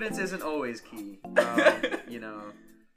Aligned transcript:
confidence 0.00 0.18
isn't 0.24 0.42
always 0.42 0.80
key. 0.80 1.18
Um, 1.30 1.82
you 2.08 2.20
know, 2.20 2.40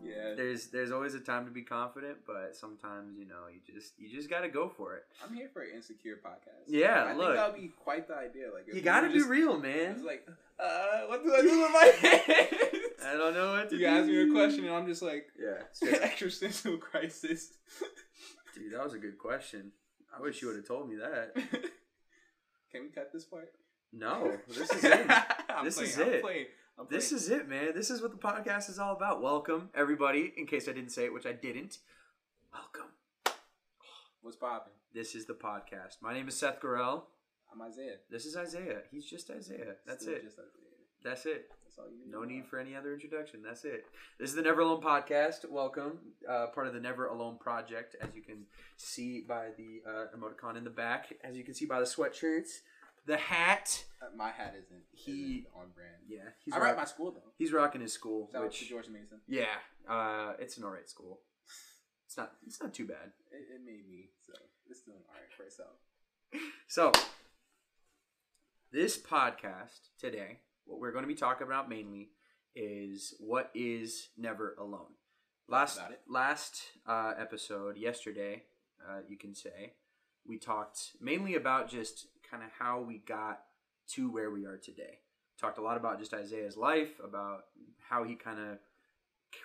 Yeah. 0.01 0.33
there's 0.35 0.67
there's 0.67 0.91
always 0.91 1.13
a 1.13 1.19
time 1.19 1.45
to 1.45 1.51
be 1.51 1.61
confident, 1.61 2.19
but 2.25 2.55
sometimes 2.55 3.18
you 3.18 3.25
know 3.25 3.47
you 3.51 3.59
just 3.73 3.93
you 3.97 4.09
just 4.09 4.29
got 4.29 4.41
to 4.41 4.49
go 4.49 4.69
for 4.69 4.95
it. 4.95 5.04
I'm 5.23 5.33
here 5.36 5.50
for 5.54 5.61
an 5.61 5.69
insecure 5.75 6.18
podcast. 6.25 6.65
Yeah, 6.68 7.04
I 7.05 7.13
look. 7.13 7.27
think 7.27 7.36
that'd 7.37 7.55
be 7.61 7.68
quite 7.83 8.07
the 8.07 8.15
idea. 8.15 8.45
Like, 8.54 8.73
You 8.73 8.81
got 8.81 9.01
to 9.01 9.07
were 9.07 9.13
be 9.13 9.19
just- 9.19 9.29
real, 9.29 9.59
man. 9.59 9.91
It's 9.95 10.04
like, 10.04 10.27
uh, 10.59 11.01
what 11.07 11.23
do 11.23 11.33
I 11.33 11.41
do 11.41 11.61
with 11.61 11.71
my 11.71 11.86
hands? 12.09 13.05
I 13.05 13.13
don't 13.17 13.33
know 13.33 13.51
what 13.54 13.70
to 13.70 13.77
do. 13.77 13.81
You 13.81 13.88
do. 13.89 13.95
ask 13.97 14.07
me 14.07 14.21
a 14.21 14.31
question, 14.31 14.65
and 14.65 14.73
I'm 14.75 14.88
just 14.88 15.01
like, 15.01 15.27
Yeah, 15.39 15.89
existential 16.01 16.77
crisis. 16.77 17.54
dude, 18.56 18.73
that 18.73 18.83
was 18.83 18.93
a 18.93 19.00
good 19.00 19.17
question. 19.17 19.71
I 20.17 20.21
wish 20.21 20.42
you 20.42 20.47
would 20.50 20.57
have 20.57 20.67
told 20.67 20.89
me 20.89 20.97
that. 20.97 21.33
Can 22.71 22.81
we 22.83 22.89
cut 22.89 23.11
this 23.14 23.25
part? 23.25 23.51
No, 23.92 24.37
this 24.47 24.71
is 24.71 24.83
it. 24.83 25.06
I'm 25.50 25.65
This 25.65 25.75
playing, 25.75 25.89
is 25.92 26.00
I'm 26.00 26.07
it. 26.09 26.21
Playing, 26.23 26.45
I'm 26.77 26.87
This 26.89 27.11
is 27.11 27.29
it, 27.29 27.47
man. 27.47 27.73
This 27.75 27.91
is 27.91 28.01
what 28.01 28.11
the 28.11 28.18
podcast 28.18 28.68
is 28.69 28.79
all 28.79 28.95
about. 28.95 29.21
Welcome, 29.21 29.69
everybody. 29.75 30.33
In 30.36 30.47
case 30.47 30.68
I 30.68 30.71
didn't 30.71 30.91
say 30.91 31.05
it, 31.05 31.14
which 31.14 31.25
I 31.25 31.31
didn't. 31.31 31.77
Welcome. 32.52 32.91
What's 34.22 34.38
popping? 34.38 34.73
This 34.91 35.14
is 35.14 35.25
the 35.28 35.33
podcast. 35.33 36.02
My 36.02 36.14
name 36.14 36.28
is 36.28 36.36
Seth 36.36 36.59
Gorell. 36.59 37.03
I'm 37.53 37.61
Isaiah. 37.61 37.97
This 38.09 38.25
is 38.25 38.36
Isaiah. 38.36 38.80
He's 38.89 39.05
just 39.05 39.30
Isaiah. 39.30 39.75
That's 39.86 40.02
Still 40.02 40.16
it. 40.16 40.23
Just 40.23 40.39
Isaiah. 40.39 40.73
That's 41.03 41.25
it. 41.28 41.50
That's 41.64 41.78
all 41.78 41.86
you 41.91 42.05
need. 42.05 42.11
No 42.11 42.23
need 42.23 42.47
for 42.47 42.58
any 42.58 42.75
other 42.75 42.92
introduction. 42.92 43.42
That's 43.45 43.66
it. 43.66 43.86
This 44.19 44.31
is 44.31 44.36
the 44.36 44.42
Never 44.42 44.61
Alone 44.61 44.81
podcast. 44.81 45.47
Welcome. 45.47 46.00
Uh, 46.28 46.47
part 46.47 46.66
of 46.66 46.73
the 46.73 46.80
Never 46.80 47.05
Alone 47.05 47.38
project, 47.39 47.95
as 48.02 48.09
you 48.16 48.23
can 48.23 48.45
see 48.78 49.22
by 49.22 49.50
the 49.58 49.81
uh, 49.88 50.05
emoticon 50.17 50.58
in 50.58 50.64
the 50.64 50.72
back, 50.72 51.14
as 51.23 51.38
you 51.38 51.44
can 51.44 51.53
see 51.53 51.66
by 51.66 51.80
the 51.80 51.86
sweatshirts, 51.86 52.61
the 53.06 53.18
hat. 53.18 53.84
Uh, 54.02 54.06
my 54.16 54.30
hat 54.32 54.56
isn't. 54.58 54.84
He- 54.92 55.12
isn't 55.40 55.48
on 55.56 55.68
brand. 55.76 56.04
Yeah, 56.08 56.30
he's 56.44 56.54
I 56.54 56.59
rock- 56.59 56.78
my 56.78 56.86
school 56.86 57.12
though. 57.12 57.32
he's 57.38 57.52
rocking 57.52 57.82
his 57.82 57.94
school, 57.94 58.30
Shout 58.32 58.42
out 58.42 58.48
which 58.48 58.70
George 58.70 58.88
Mason. 58.90 59.20
yeah, 59.28 59.45
uh, 59.90 60.34
it's 60.40 60.58
an 60.58 60.64
alright 60.64 60.90
school. 60.90 61.22
It's 62.06 62.18
not. 62.18 62.34
It's 62.45 62.62
not 62.62 62.73
too 62.73 62.86
bad. 62.86 63.12
It, 63.32 63.56
it 63.56 63.62
made 63.66 63.88
me 63.90 64.10
so 64.26 64.34
it's 64.70 64.82
doing 64.82 64.98
all 65.08 65.16
right 65.16 65.32
for 65.36 65.44
itself. 65.44 65.76
So, 66.68 66.92
this 68.72 68.98
podcast 68.98 69.90
today, 70.00 70.40
what 70.66 70.80
we're 70.80 70.92
going 70.92 71.04
to 71.04 71.08
be 71.08 71.16
talking 71.16 71.45
about 71.45 71.70
mainly 71.70 72.10
is 72.56 73.14
what 73.20 73.52
is 73.54 74.10
Never 74.17 74.56
Alone. 74.60 74.94
Last 75.48 75.78
About 75.78 75.92
it. 75.92 76.02
last 76.08 76.62
uh, 76.88 77.14
episode, 77.20 77.78
yesterday, 77.78 78.44
uh, 78.88 79.00
you 79.08 79.17
can 79.17 79.36
say, 79.36 79.73
we 80.26 80.38
talked 80.38 80.92
mainly 81.02 81.36
about 81.36 81.67
just 81.70 82.08
kind 82.34 82.44
of 82.44 82.50
how 82.58 82.81
we 82.81 82.98
got 82.98 83.42
to 83.88 84.12
where 84.12 84.31
we 84.31 84.45
are 84.45 84.58
today. 84.58 84.98
Talked 85.39 85.59
a 85.59 85.62
lot 85.62 85.78
about 85.78 86.00
just 86.00 86.14
Isaiah's 86.14 86.58
life, 86.58 87.00
about 87.03 87.42
how 87.89 88.03
he 88.03 88.16
kind 88.16 88.39
of 88.39 88.58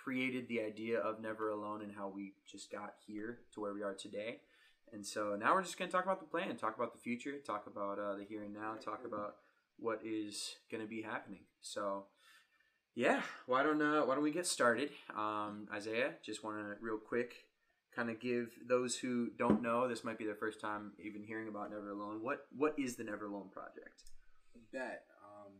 created 0.03 0.47
the 0.47 0.61
idea 0.61 0.99
of 0.99 1.21
Never 1.21 1.49
Alone 1.49 1.83
and 1.83 1.93
how 1.95 2.11
we 2.13 2.33
just 2.51 2.71
got 2.71 2.93
here 3.05 3.39
to 3.53 3.61
where 3.61 3.73
we 3.73 3.83
are 3.83 3.93
today. 3.93 4.37
And 4.91 5.05
so 5.05 5.37
now 5.39 5.53
we're 5.53 5.61
just 5.61 5.77
going 5.77 5.89
to 5.89 5.95
talk 5.95 6.05
about 6.05 6.19
the 6.19 6.25
plan, 6.25 6.55
talk 6.55 6.75
about 6.75 6.93
the 6.93 6.99
future, 6.99 7.35
talk 7.45 7.65
about 7.67 7.99
uh, 7.99 8.15
the 8.15 8.23
here 8.23 8.43
and 8.43 8.53
now, 8.53 8.73
talk 8.83 9.01
about 9.05 9.35
what 9.77 9.99
is 10.03 10.55
going 10.71 10.81
to 10.81 10.89
be 10.89 11.03
happening. 11.03 11.41
So, 11.61 12.05
yeah, 12.95 13.21
why 13.45 13.61
don't 13.61 13.81
uh, 13.81 14.01
why 14.01 14.15
don't 14.15 14.23
we 14.23 14.31
get 14.31 14.47
started? 14.47 14.89
Um, 15.15 15.67
Isaiah, 15.71 16.13
just 16.25 16.43
want 16.43 16.57
to 16.57 16.75
real 16.81 16.97
quick 16.97 17.33
kind 17.95 18.09
of 18.09 18.19
give 18.19 18.51
those 18.67 18.95
who 18.95 19.29
don't 19.37 19.61
know 19.61 19.87
this 19.87 20.03
might 20.03 20.17
be 20.17 20.25
their 20.25 20.35
first 20.35 20.61
time 20.61 20.91
even 21.03 21.23
hearing 21.23 21.47
about 21.47 21.71
Never 21.71 21.91
Alone. 21.91 22.19
What 22.21 22.45
what 22.55 22.75
is 22.77 22.95
the 22.95 23.03
Never 23.03 23.25
Alone 23.25 23.49
project? 23.51 24.03
Bet. 24.71 25.03
Um, 25.23 25.53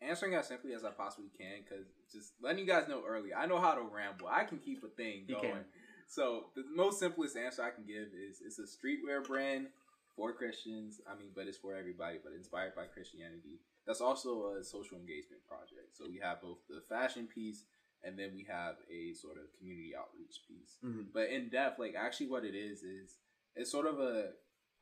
answering 0.00 0.34
as 0.34 0.48
simply 0.48 0.74
as 0.74 0.84
I 0.84 0.90
possibly 0.90 1.30
can, 1.38 1.62
because 1.62 1.86
just 2.12 2.32
letting 2.42 2.58
you 2.58 2.66
guys 2.66 2.88
know 2.88 3.02
early, 3.06 3.32
I 3.32 3.46
know 3.46 3.60
how 3.60 3.74
to 3.74 3.82
ramble. 3.82 4.28
I 4.28 4.44
can 4.44 4.58
keep 4.58 4.82
a 4.82 4.88
thing 4.88 5.26
going. 5.28 5.64
So 6.08 6.46
the 6.56 6.64
most 6.74 6.98
simplest 6.98 7.36
answer 7.36 7.62
I 7.62 7.70
can 7.70 7.84
give 7.84 8.08
is 8.16 8.40
it's 8.44 8.58
a 8.58 8.62
streetwear 8.62 9.22
brand 9.26 9.68
for 10.16 10.32
Christians. 10.32 11.00
I 11.06 11.16
mean, 11.18 11.30
but 11.34 11.46
it's 11.46 11.58
for 11.58 11.74
everybody, 11.76 12.18
but 12.22 12.32
inspired 12.32 12.74
by 12.74 12.86
Christianity. 12.86 13.60
That's 13.86 14.00
also 14.00 14.54
a 14.58 14.64
social 14.64 14.96
engagement 14.96 15.46
project. 15.46 15.96
So 15.96 16.06
we 16.08 16.18
have 16.22 16.40
both 16.40 16.58
the 16.68 16.82
fashion 16.88 17.28
piece 17.32 17.64
and 18.04 18.18
then 18.18 18.30
we 18.34 18.46
have 18.48 18.76
a 18.90 19.14
sort 19.14 19.36
of 19.36 19.50
community 19.58 19.92
outreach 19.98 20.42
piece. 20.46 20.78
Mm-hmm. 20.84 21.10
But 21.12 21.30
in 21.30 21.48
depth, 21.48 21.78
like 21.78 21.94
actually 21.98 22.28
what 22.28 22.44
it 22.44 22.54
is 22.54 22.82
is 22.82 23.16
it's 23.56 23.70
sort 23.70 23.86
of 23.86 23.98
a 23.98 24.30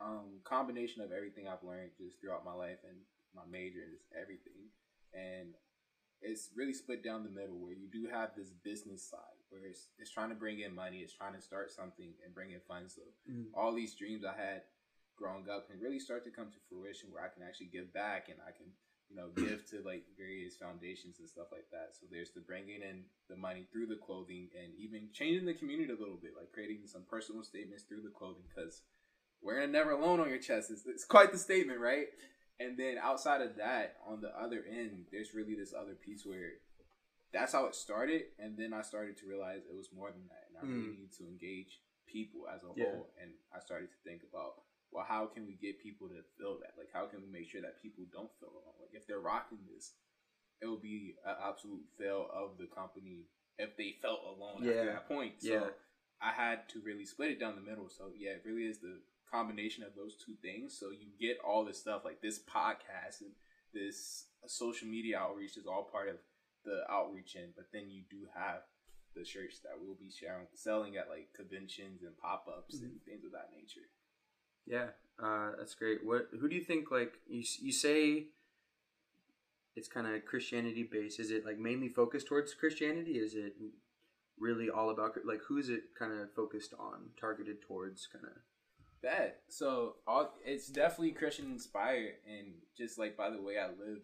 um, 0.00 0.40
combination 0.44 1.02
of 1.02 1.12
everything 1.12 1.48
I've 1.48 1.64
learned 1.64 1.92
just 1.96 2.20
throughout 2.20 2.44
my 2.44 2.52
life 2.52 2.84
and 2.84 2.98
my 3.34 3.42
major 3.50 3.80
and 3.80 3.92
just 3.92 4.08
everything. 4.12 4.68
And 5.14 5.54
it's 6.20 6.50
really 6.56 6.72
split 6.72 7.04
down 7.04 7.24
the 7.24 7.30
middle 7.30 7.56
where 7.60 7.72
you 7.72 7.88
do 7.92 8.08
have 8.12 8.30
this 8.36 8.50
business 8.64 9.08
side 9.08 9.36
where 9.48 9.64
it's, 9.64 9.88
it's 9.98 10.10
trying 10.10 10.30
to 10.30 10.34
bring 10.34 10.60
in 10.60 10.74
money, 10.74 10.98
it's 10.98 11.12
trying 11.12 11.34
to 11.34 11.40
start 11.40 11.70
something 11.70 12.12
and 12.24 12.34
bring 12.34 12.50
in 12.50 12.60
funds. 12.66 12.94
So 12.96 13.02
Mhm. 13.30 13.50
all 13.54 13.72
these 13.74 13.94
dreams 13.94 14.24
I 14.24 14.36
had 14.36 14.62
growing 15.16 15.48
up 15.48 15.68
can 15.68 15.80
really 15.80 15.98
start 16.00 16.24
to 16.24 16.30
come 16.30 16.50
to 16.50 16.58
fruition 16.68 17.10
where 17.10 17.24
I 17.24 17.28
can 17.28 17.42
actually 17.42 17.68
give 17.68 17.92
back 17.92 18.28
and 18.28 18.38
I 18.46 18.52
can, 18.52 18.72
you 19.08 19.16
know, 19.16 19.28
give 19.36 19.68
to 19.70 19.82
like 19.84 20.04
various 20.18 20.56
foundations 20.56 21.18
and 21.18 21.28
stuff 21.28 21.48
like 21.52 21.70
that. 21.70 21.94
So 21.98 22.06
there's 22.10 22.30
the 22.30 22.40
bringing 22.40 22.82
in 22.82 23.04
the 23.28 23.36
money 23.36 23.66
through 23.70 23.86
the 23.86 23.96
clothing 23.96 24.48
and 24.54 24.72
even 24.78 25.08
changing 25.12 25.46
the 25.46 25.54
community 25.54 25.92
a 25.92 25.96
little 25.96 26.18
bit, 26.20 26.32
like 26.36 26.52
creating 26.52 26.86
some 26.86 27.02
personal 27.08 27.42
statements 27.42 27.84
through 27.84 28.02
the 28.02 28.10
clothing 28.10 28.44
because 28.48 28.82
wearing 29.42 29.68
a 29.68 29.72
never 29.72 29.92
alone 29.92 30.20
on 30.20 30.28
your 30.28 30.38
chest 30.38 30.70
is 30.70 30.82
it's 30.86 31.04
quite 31.04 31.32
the 31.32 31.38
statement, 31.38 31.80
right? 31.80 32.06
And 32.58 32.76
then 32.78 32.96
outside 33.00 33.42
of 33.42 33.56
that, 33.56 33.96
on 34.06 34.20
the 34.20 34.32
other 34.32 34.64
end, 34.68 35.06
there's 35.12 35.34
really 35.34 35.54
this 35.54 35.74
other 35.74 35.94
piece 35.94 36.24
where 36.24 36.58
that's 37.32 37.52
how 37.52 37.66
it 37.66 37.74
started, 37.74 38.22
and 38.38 38.56
then 38.56 38.72
I 38.72 38.80
started 38.82 39.18
to 39.18 39.26
realize 39.26 39.62
it 39.68 39.76
was 39.76 39.90
more 39.94 40.10
than 40.10 40.24
that, 40.28 40.48
and 40.48 40.56
I 40.56 40.64
really 40.64 40.96
mm. 40.96 41.00
need 41.00 41.12
to 41.18 41.26
engage 41.26 41.82
people 42.06 42.48
as 42.48 42.62
a 42.62 42.72
Yeah. 42.74 42.92
whole. 42.92 43.12
And 43.20 43.34
I 43.52 43.60
started 43.60 43.90
to 43.90 43.98
think 44.08 44.22
about, 44.22 44.62
well, 44.96 45.04
how 45.06 45.26
can 45.26 45.44
we 45.46 45.60
get 45.60 45.76
people 45.82 46.08
to 46.08 46.24
feel 46.40 46.56
that? 46.64 46.72
Like, 46.80 46.88
how 46.90 47.04
can 47.04 47.20
we 47.20 47.28
make 47.28 47.52
sure 47.52 47.60
that 47.60 47.82
people 47.84 48.08
don't 48.08 48.32
feel 48.40 48.48
alone? 48.48 48.80
Like, 48.80 48.96
if 48.96 49.06
they're 49.06 49.20
rocking 49.20 49.60
this, 49.68 49.92
it 50.62 50.64
will 50.64 50.80
be 50.80 51.16
an 51.20 51.36
absolute 51.44 51.84
fail 51.98 52.24
of 52.32 52.56
the 52.56 52.64
company 52.64 53.28
if 53.58 53.76
they 53.76 53.92
felt 54.00 54.24
alone 54.24 54.64
Yeah. 54.64 54.72
after 54.72 54.86
that 54.86 55.08
point. 55.08 55.42
So 55.42 55.52
Yeah. 55.52 55.70
I 56.18 56.32
had 56.32 56.66
to 56.70 56.80
really 56.80 57.04
split 57.04 57.30
it 57.30 57.38
down 57.38 57.56
the 57.56 57.60
middle. 57.60 57.90
So 57.90 58.08
yeah, 58.16 58.30
it 58.40 58.42
really 58.46 58.64
is 58.64 58.78
the 58.78 59.02
combination 59.30 59.84
of 59.84 59.94
those 59.94 60.16
two 60.16 60.34
things. 60.36 60.72
So 60.72 60.88
you 60.88 61.10
get 61.20 61.40
all 61.40 61.66
this 61.66 61.78
stuff 61.78 62.02
like 62.02 62.22
this 62.22 62.38
podcast 62.38 63.20
and 63.20 63.34
this 63.74 64.30
social 64.46 64.88
media 64.88 65.18
outreach 65.18 65.58
is 65.58 65.66
all 65.66 65.84
part 65.84 66.08
of 66.08 66.16
the 66.64 66.90
outreach 66.90 67.36
end, 67.36 67.52
but 67.54 67.70
then 67.70 67.90
you 67.90 68.02
do 68.08 68.28
have 68.34 68.62
the 69.14 69.24
shirts 69.24 69.60
that 69.60 69.78
we'll 69.78 69.94
be 69.94 70.10
sharing, 70.10 70.46
selling 70.54 70.96
at 70.96 71.10
like 71.10 71.32
conventions 71.34 72.02
and 72.02 72.16
pop 72.16 72.48
ups 72.48 72.80
and 72.80 72.92
mm-hmm. 72.92 73.10
things 73.10 73.24
of 73.24 73.32
that 73.32 73.50
nature. 73.52 73.88
Yeah, 74.66 74.86
uh, 75.22 75.52
that's 75.58 75.74
great. 75.74 76.04
What? 76.04 76.28
Who 76.38 76.48
do 76.48 76.54
you 76.56 76.62
think? 76.62 76.90
Like 76.90 77.14
you, 77.28 77.42
you 77.60 77.72
say, 77.72 78.26
it's 79.74 79.88
kind 79.88 80.06
of 80.06 80.24
Christianity 80.24 80.88
based. 80.90 81.20
Is 81.20 81.30
it 81.30 81.44
like 81.44 81.58
mainly 81.58 81.88
focused 81.88 82.26
towards 82.26 82.54
Christianity? 82.54 83.12
Is 83.12 83.34
it 83.34 83.54
really 84.38 84.68
all 84.68 84.90
about 84.90 85.16
like 85.24 85.40
who 85.48 85.58
is 85.58 85.68
it 85.68 85.94
kind 85.98 86.12
of 86.12 86.32
focused 86.34 86.74
on, 86.78 87.10
targeted 87.18 87.62
towards? 87.62 88.06
Kind 88.06 88.24
of. 88.24 88.32
That 89.02 89.40
so 89.48 89.96
all 90.06 90.34
it's 90.44 90.68
definitely 90.68 91.12
Christian 91.12 91.52
inspired 91.52 92.14
and 92.26 92.54
just 92.76 92.98
like 92.98 93.16
by 93.16 93.30
the 93.30 93.40
way 93.40 93.58
I 93.58 93.66
live, 93.66 94.00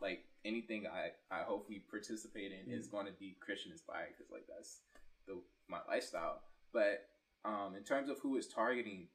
like 0.00 0.24
anything 0.44 0.86
I 0.86 1.12
I 1.34 1.42
hopefully 1.42 1.82
participate 1.88 2.52
in 2.52 2.72
is 2.72 2.88
going 2.88 3.06
to 3.06 3.12
be 3.12 3.36
Christian 3.40 3.72
inspired 3.72 4.08
because 4.16 4.30
like 4.30 4.46
that's 4.48 4.80
the 5.26 5.40
my 5.68 5.78
lifestyle. 5.88 6.40
But 6.72 7.06
um, 7.44 7.74
in 7.76 7.82
terms 7.82 8.08
of 8.08 8.18
who 8.20 8.36
is 8.36 8.46
targeting, 8.46 9.08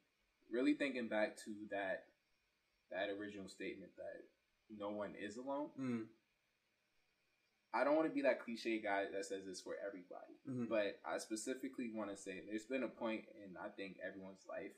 really 0.50 0.74
thinking 0.74 1.08
back 1.08 1.36
to 1.44 1.54
that 1.70 2.04
that 2.90 3.10
original 3.10 3.48
statement 3.48 3.92
that 3.96 4.24
no 4.70 4.90
one 4.90 5.14
is 5.20 5.36
alone. 5.36 5.68
Mm. 5.78 6.04
I 7.74 7.84
don't 7.84 7.96
want 7.96 8.08
to 8.08 8.14
be 8.14 8.22
that 8.22 8.40
cliche 8.40 8.80
guy 8.80 9.04
that 9.12 9.24
says 9.26 9.44
this 9.44 9.60
for 9.60 9.76
everybody, 9.76 10.40
Mhm. 10.48 10.68
but 10.68 11.00
I 11.04 11.18
specifically 11.18 11.90
want 11.92 12.08
to 12.10 12.16
say 12.16 12.40
there's 12.40 12.64
been 12.64 12.82
a 12.82 12.88
point 12.88 13.28
in 13.44 13.56
I 13.58 13.68
think 13.68 13.98
everyone's 14.00 14.46
life 14.48 14.72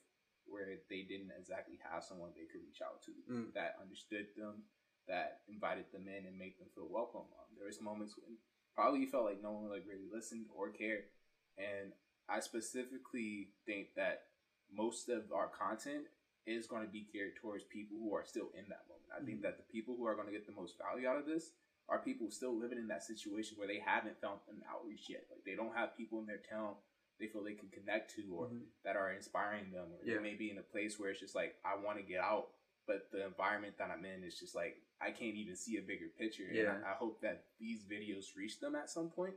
where 0.47 0.77
they 0.89 1.03
didn't 1.03 1.31
exactly 1.31 1.77
have 1.77 2.03
someone 2.03 2.33
they 2.35 2.47
could 2.47 2.63
reach 2.65 2.83
out 2.83 3.01
to 3.03 3.13
Mm. 3.29 3.53
that 3.53 3.77
understood 3.79 4.35
them, 4.35 4.69
that 5.07 5.43
invited 5.47 5.91
them 5.93 6.09
in 6.09 6.27
and 6.27 6.37
made 6.37 6.59
them 6.59 6.69
feel 6.71 6.89
welcome. 6.89 7.33
Um, 7.39 7.55
there 7.55 7.67
was 7.67 7.81
moments 7.81 8.17
when 8.17 8.37
probably 8.75 9.01
you 9.01 9.07
felt 9.09 9.25
like 9.27 9.41
no 9.41 9.53
one 9.53 9.69
like 9.69 9.87
really 9.87 10.09
listened 10.09 10.51
or 10.51 10.73
cared, 10.73 11.09
and 11.57 11.95
I 12.29 12.41
specifically 12.41 13.53
think 13.67 13.95
that 13.95 14.27
most 14.75 15.09
of 15.09 15.33
our 15.33 15.49
content 15.49 16.07
is 16.47 16.67
going 16.67 16.85
to 16.85 16.91
be 16.91 17.07
geared 17.13 17.37
towards 17.37 17.65
people 17.65 17.97
who 17.99 18.15
are 18.15 18.25
still 18.25 18.51
in 18.55 18.65
that 18.69 18.87
moment. 18.89 19.11
I 19.15 19.25
think 19.25 19.41
Mhm. 19.41 19.43
that 19.43 19.57
the 19.59 19.65
people 19.65 19.97
who 19.97 20.07
are 20.07 20.15
going 20.15 20.27
to 20.27 20.33
get 20.33 20.47
the 20.47 20.53
most 20.53 20.79
value 20.79 21.07
out 21.07 21.19
of 21.19 21.27
this 21.27 21.53
are 21.89 21.99
people 22.03 22.31
still 22.31 22.57
living 22.57 22.79
in 22.79 22.89
that 22.89 23.03
situation 23.03 23.59
where 23.59 23.69
they 23.69 23.79
haven't 23.81 24.21
found 24.21 24.41
an 24.49 24.63
outreach 24.69 25.09
yet. 25.11 25.27
Like 25.31 25.45
they 25.45 25.55
don't 25.57 25.75
have 25.75 25.97
people 25.97 26.21
in 26.21 26.27
their 26.27 26.39
town 26.39 26.77
they 27.21 27.27
feel 27.29 27.45
they 27.45 27.53
can 27.53 27.69
connect 27.69 28.15
to 28.17 28.23
or 28.35 28.47
Mhm. 28.49 28.67
that 28.83 28.97
are 28.97 29.13
inspiring 29.13 29.71
them. 29.71 29.93
Or 29.93 30.01
Yeah. 30.03 30.17
they 30.17 30.23
may 30.23 30.35
be 30.35 30.51
in 30.51 30.59
a 30.59 30.63
place 30.63 30.99
where 30.99 31.11
it's 31.11 31.21
just 31.21 31.35
like, 31.35 31.61
I 31.65 31.77
want 31.77 31.99
to 31.99 32.03
get 32.03 32.21
out, 32.21 32.55
but 32.87 33.11
the 33.11 33.27
environment 33.27 33.77
that 33.77 33.91
I'm 33.91 34.05
in 34.07 34.25
is 34.25 34.39
just 34.41 34.55
like 34.55 34.83
I 35.03 35.11
can't 35.11 35.37
even 35.37 35.55
see 35.55 35.77
a 35.77 35.83
bigger 35.83 36.09
picture. 36.09 36.47
And 36.49 36.57
Yeah. 36.57 36.83
I, 36.85 36.93
I 36.93 36.95
hope 36.95 37.21
that 37.21 37.45
these 37.59 37.85
videos 37.85 38.35
reach 38.37 38.59
them 38.59 38.75
at 38.75 38.91
some 38.91 39.11
point. 39.11 39.35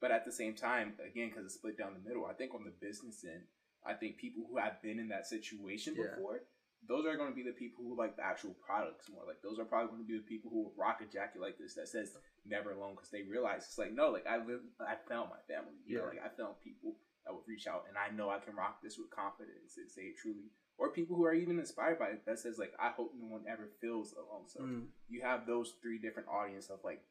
But 0.00 0.10
at 0.10 0.24
the 0.24 0.32
same 0.32 0.54
time, 0.54 0.98
again, 0.98 1.28
because 1.28 1.44
it's 1.46 1.54
split 1.54 1.76
down 1.78 1.94
the 1.94 2.00
middle, 2.06 2.26
I 2.26 2.34
think 2.34 2.54
on 2.54 2.64
the 2.64 2.70
business 2.70 3.24
end, 3.24 3.46
I 3.86 3.94
think 3.94 4.16
people 4.18 4.44
who 4.50 4.58
have 4.58 4.80
been 4.82 4.98
in 4.98 5.08
that 5.08 5.26
situation 5.26 5.94
Yeah. 5.96 6.10
before, 6.14 6.42
those 6.86 7.06
are 7.06 7.16
going 7.16 7.30
to 7.30 7.34
be 7.34 7.42
the 7.42 7.52
people 7.56 7.84
who 7.84 7.96
like 7.96 8.16
the 8.16 8.24
actual 8.24 8.54
products 8.64 9.08
more. 9.08 9.24
Like 9.26 9.42
those 9.42 9.58
are 9.58 9.64
probably 9.64 9.88
going 9.90 10.02
to 10.02 10.06
be 10.08 10.18
the 10.18 10.24
people 10.28 10.50
who 10.50 10.62
will 10.64 10.74
rock 10.76 11.00
a 11.00 11.06
jacket 11.06 11.40
like 11.40 11.58
this 11.58 11.74
that 11.74 11.88
says 11.88 12.16
"never 12.44 12.72
alone" 12.72 12.94
because 12.94 13.10
they 13.10 13.22
realize 13.22 13.64
it's 13.66 13.78
like 13.78 13.92
no, 13.92 14.10
like 14.10 14.26
I 14.26 14.36
live, 14.38 14.60
I 14.80 14.94
found 15.08 15.30
my 15.30 15.40
family. 15.48 15.78
You 15.84 15.98
know, 15.98 16.02
Yeah. 16.04 16.20
like 16.20 16.22
I 16.24 16.36
found 16.36 16.60
people 16.62 16.96
that 17.24 17.34
would 17.34 17.48
reach 17.48 17.66
out, 17.66 17.86
and 17.88 17.96
I 17.98 18.14
know 18.14 18.30
I 18.30 18.38
can 18.38 18.54
rock 18.54 18.82
this 18.82 18.98
with 18.98 19.10
confidence 19.10 19.76
and 19.78 19.90
say 19.90 20.02
it 20.14 20.18
truly. 20.18 20.50
Or 20.78 20.92
people 20.92 21.16
who 21.16 21.24
are 21.24 21.34
even 21.34 21.58
inspired 21.58 21.98
by 21.98 22.08
it 22.10 22.26
that 22.26 22.38
says 22.38 22.58
like 22.58 22.74
I 22.78 22.90
hope 22.90 23.14
no 23.18 23.26
one 23.26 23.44
ever 23.48 23.66
feels 23.80 24.12
alone. 24.12 24.46
So 24.46 24.60
Mm. 24.60 24.86
you 25.08 25.22
have 25.22 25.46
those 25.46 25.74
three 25.82 25.98
different 25.98 26.28
audience 26.28 26.68
of 26.70 26.80
like 26.84 27.02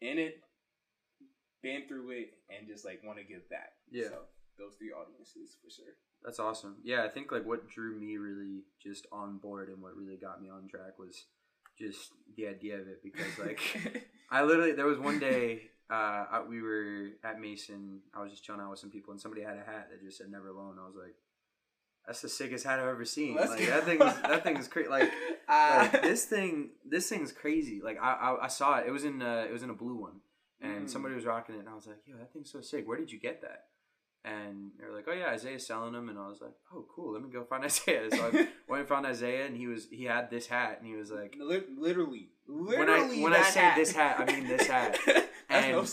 in 0.00 0.18
it, 0.18 0.42
been 1.62 1.86
through 1.86 2.10
it, 2.10 2.30
and 2.50 2.66
just 2.66 2.84
like 2.84 3.02
want 3.04 3.18
to 3.18 3.24
give 3.24 3.48
back. 3.48 3.72
Yeah. 3.90 4.08
So 4.08 4.18
those 4.58 4.74
three 4.78 4.90
audiences 4.90 5.56
for 5.62 5.70
sure. 5.70 5.94
That's 6.24 6.38
awesome. 6.38 6.76
Yeah, 6.84 7.04
I 7.04 7.08
think 7.08 7.32
like 7.32 7.44
what 7.46 7.68
drew 7.68 7.98
me 7.98 8.16
really 8.16 8.62
just 8.82 9.06
on 9.12 9.38
board 9.38 9.68
and 9.68 9.82
what 9.82 9.96
really 9.96 10.16
got 10.16 10.40
me 10.42 10.48
on 10.50 10.68
track 10.68 10.98
was 10.98 11.24
just 11.78 12.12
the 12.36 12.46
idea 12.46 12.76
of 12.78 12.86
it 12.86 13.02
because 13.02 13.38
like 13.38 13.60
I 14.30 14.42
literally 14.44 14.72
there 14.72 14.86
was 14.86 14.98
one 14.98 15.18
day 15.18 15.62
uh 15.90 16.42
we 16.48 16.62
were 16.62 17.08
at 17.24 17.40
Mason. 17.40 18.00
I 18.14 18.22
was 18.22 18.30
just 18.30 18.44
chilling 18.44 18.60
out 18.60 18.70
with 18.70 18.78
some 18.78 18.90
people 18.90 19.12
and 19.12 19.20
somebody 19.20 19.42
had 19.42 19.56
a 19.56 19.64
hat 19.64 19.88
that 19.90 20.02
just 20.04 20.18
said 20.18 20.30
"Never 20.30 20.48
Alone." 20.48 20.76
I 20.80 20.86
was 20.86 20.94
like, 20.96 21.14
"That's 22.06 22.20
the 22.22 22.28
sickest 22.28 22.64
hat 22.64 22.78
I've 22.78 22.86
ever 22.88 23.04
seen." 23.04 23.36
Let's 23.36 23.50
like 23.50 23.66
that 23.66 23.84
thing 23.88 24.00
is 24.00 24.14
that 24.22 24.44
thing 24.44 24.56
is 24.58 24.68
crazy. 24.68 24.88
Like, 24.88 25.10
Uh, 25.48 25.88
like, 25.92 26.02
this 26.08 26.24
thing 26.24 26.70
this 26.84 27.08
thing's 27.08 27.32
crazy. 27.32 27.80
Like 27.82 27.98
I, 28.00 28.12
I 28.12 28.44
I 28.44 28.48
saw 28.48 28.78
it. 28.78 28.86
It 28.86 28.90
was 28.92 29.04
in 29.04 29.20
uh, 29.22 29.46
it 29.48 29.52
was 29.52 29.62
in 29.64 29.70
a 29.70 29.74
blue 29.74 29.96
one, 29.96 30.20
and 30.60 30.86
Mm. 30.86 30.90
somebody 30.90 31.14
was 31.14 31.24
rocking 31.24 31.56
it, 31.56 31.58
and 31.58 31.68
I 31.68 31.74
was 31.74 31.86
like, 31.86 31.98
"Yo, 32.06 32.16
that 32.16 32.32
thing's 32.32 32.50
so 32.52 32.60
sick. 32.60 32.86
Where 32.86 32.98
did 32.98 33.10
you 33.10 33.18
get 33.18 33.42
that?" 33.42 33.64
And 34.24 34.70
they 34.78 34.86
were 34.86 34.94
like, 34.94 35.06
"Oh 35.08 35.12
yeah, 35.12 35.30
Isaiah's 35.30 35.66
selling 35.66 35.94
them," 35.94 36.08
and 36.08 36.16
I 36.18 36.28
was 36.28 36.40
like, 36.40 36.54
"Oh 36.72 36.86
cool, 36.94 37.12
let 37.12 37.22
me 37.22 37.28
go 37.30 37.42
find 37.42 37.64
Isaiah." 37.70 38.08
So 38.10 38.18
I 38.24 38.30
went 38.68 38.80
and 38.80 38.88
found 38.88 39.04
Isaiah, 39.04 39.46
and 39.46 39.56
he 39.56 39.66
was 39.66 39.88
he 39.90 40.04
had 40.04 40.30
this 40.30 40.46
hat, 40.46 40.78
and 40.78 40.86
he 40.86 40.94
was 40.94 41.10
like, 41.10 41.36
Lit- 41.40 41.76
literally, 41.76 42.28
when 42.46 42.88
I 42.88 42.98
literally 42.98 43.22
when 43.22 43.32
I 43.34 43.42
say 43.42 43.60
hat. 43.60 43.76
this 43.76 43.92
hat, 43.92 44.20
I 44.20 44.24
mean 44.26 44.46
this 44.46 44.66
hat. 44.66 44.98
And 45.50 45.72
no 45.72 45.78
I 45.78 45.80
was 45.80 45.92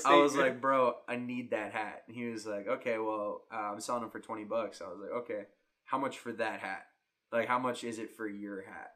slight 0.00 0.14
I 0.14 0.16
was 0.16 0.34
like, 0.34 0.62
bro, 0.62 0.94
I 1.06 1.16
need 1.16 1.50
that 1.50 1.72
hat. 1.74 2.04
And 2.06 2.16
he 2.16 2.24
was 2.24 2.46
like, 2.46 2.66
okay, 2.66 2.96
well, 2.96 3.42
uh, 3.52 3.72
I'm 3.72 3.80
selling 3.80 4.00
them 4.00 4.10
for 4.10 4.18
twenty 4.20 4.44
bucks. 4.44 4.80
I 4.80 4.86
was 4.88 4.98
like, 4.98 5.10
okay, 5.24 5.42
how 5.84 5.98
much 5.98 6.18
for 6.18 6.32
that 6.32 6.60
hat? 6.60 6.86
Like, 7.30 7.46
how 7.46 7.58
much 7.58 7.84
is 7.84 7.98
it 7.98 8.16
for 8.16 8.26
your 8.26 8.62
hat? 8.62 8.92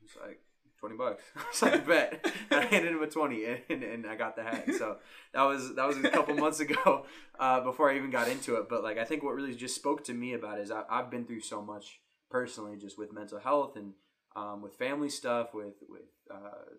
He's 0.00 0.16
like, 0.18 0.40
twenty 0.78 0.96
bucks. 0.96 1.22
I 1.36 1.44
was 1.50 1.62
like, 1.62 1.86
bet. 1.86 2.32
I 2.50 2.64
handed 2.64 2.92
him 2.92 3.02
a 3.02 3.06
twenty, 3.06 3.44
and, 3.44 3.82
and, 3.82 4.06
I 4.06 4.16
got 4.16 4.36
the 4.36 4.42
hat. 4.42 4.66
So 4.76 4.98
that 5.34 5.42
was 5.42 5.74
that 5.74 5.86
was 5.86 5.96
a 5.98 6.10
couple 6.10 6.34
months 6.34 6.60
ago, 6.60 7.04
uh, 7.38 7.60
before 7.60 7.90
I 7.90 7.96
even 7.96 8.10
got 8.10 8.28
into 8.28 8.56
it. 8.56 8.68
But 8.68 8.82
like, 8.82 8.98
I 8.98 9.04
think 9.04 9.22
what 9.22 9.34
really 9.34 9.54
just 9.54 9.74
spoke 9.74 10.04
to 10.04 10.14
me 10.14 10.34
about 10.34 10.58
is 10.58 10.70
I, 10.70 10.82
I've 10.90 11.10
been 11.10 11.24
through 11.24 11.40
so 11.40 11.62
much 11.62 12.00
personally, 12.30 12.76
just 12.76 12.98
with 12.98 13.12
mental 13.12 13.38
health 13.38 13.76
and 13.76 13.92
um, 14.36 14.62
with 14.62 14.74
family 14.74 15.08
stuff, 15.08 15.54
with 15.54 15.74
with 15.88 16.02
uh, 16.30 16.74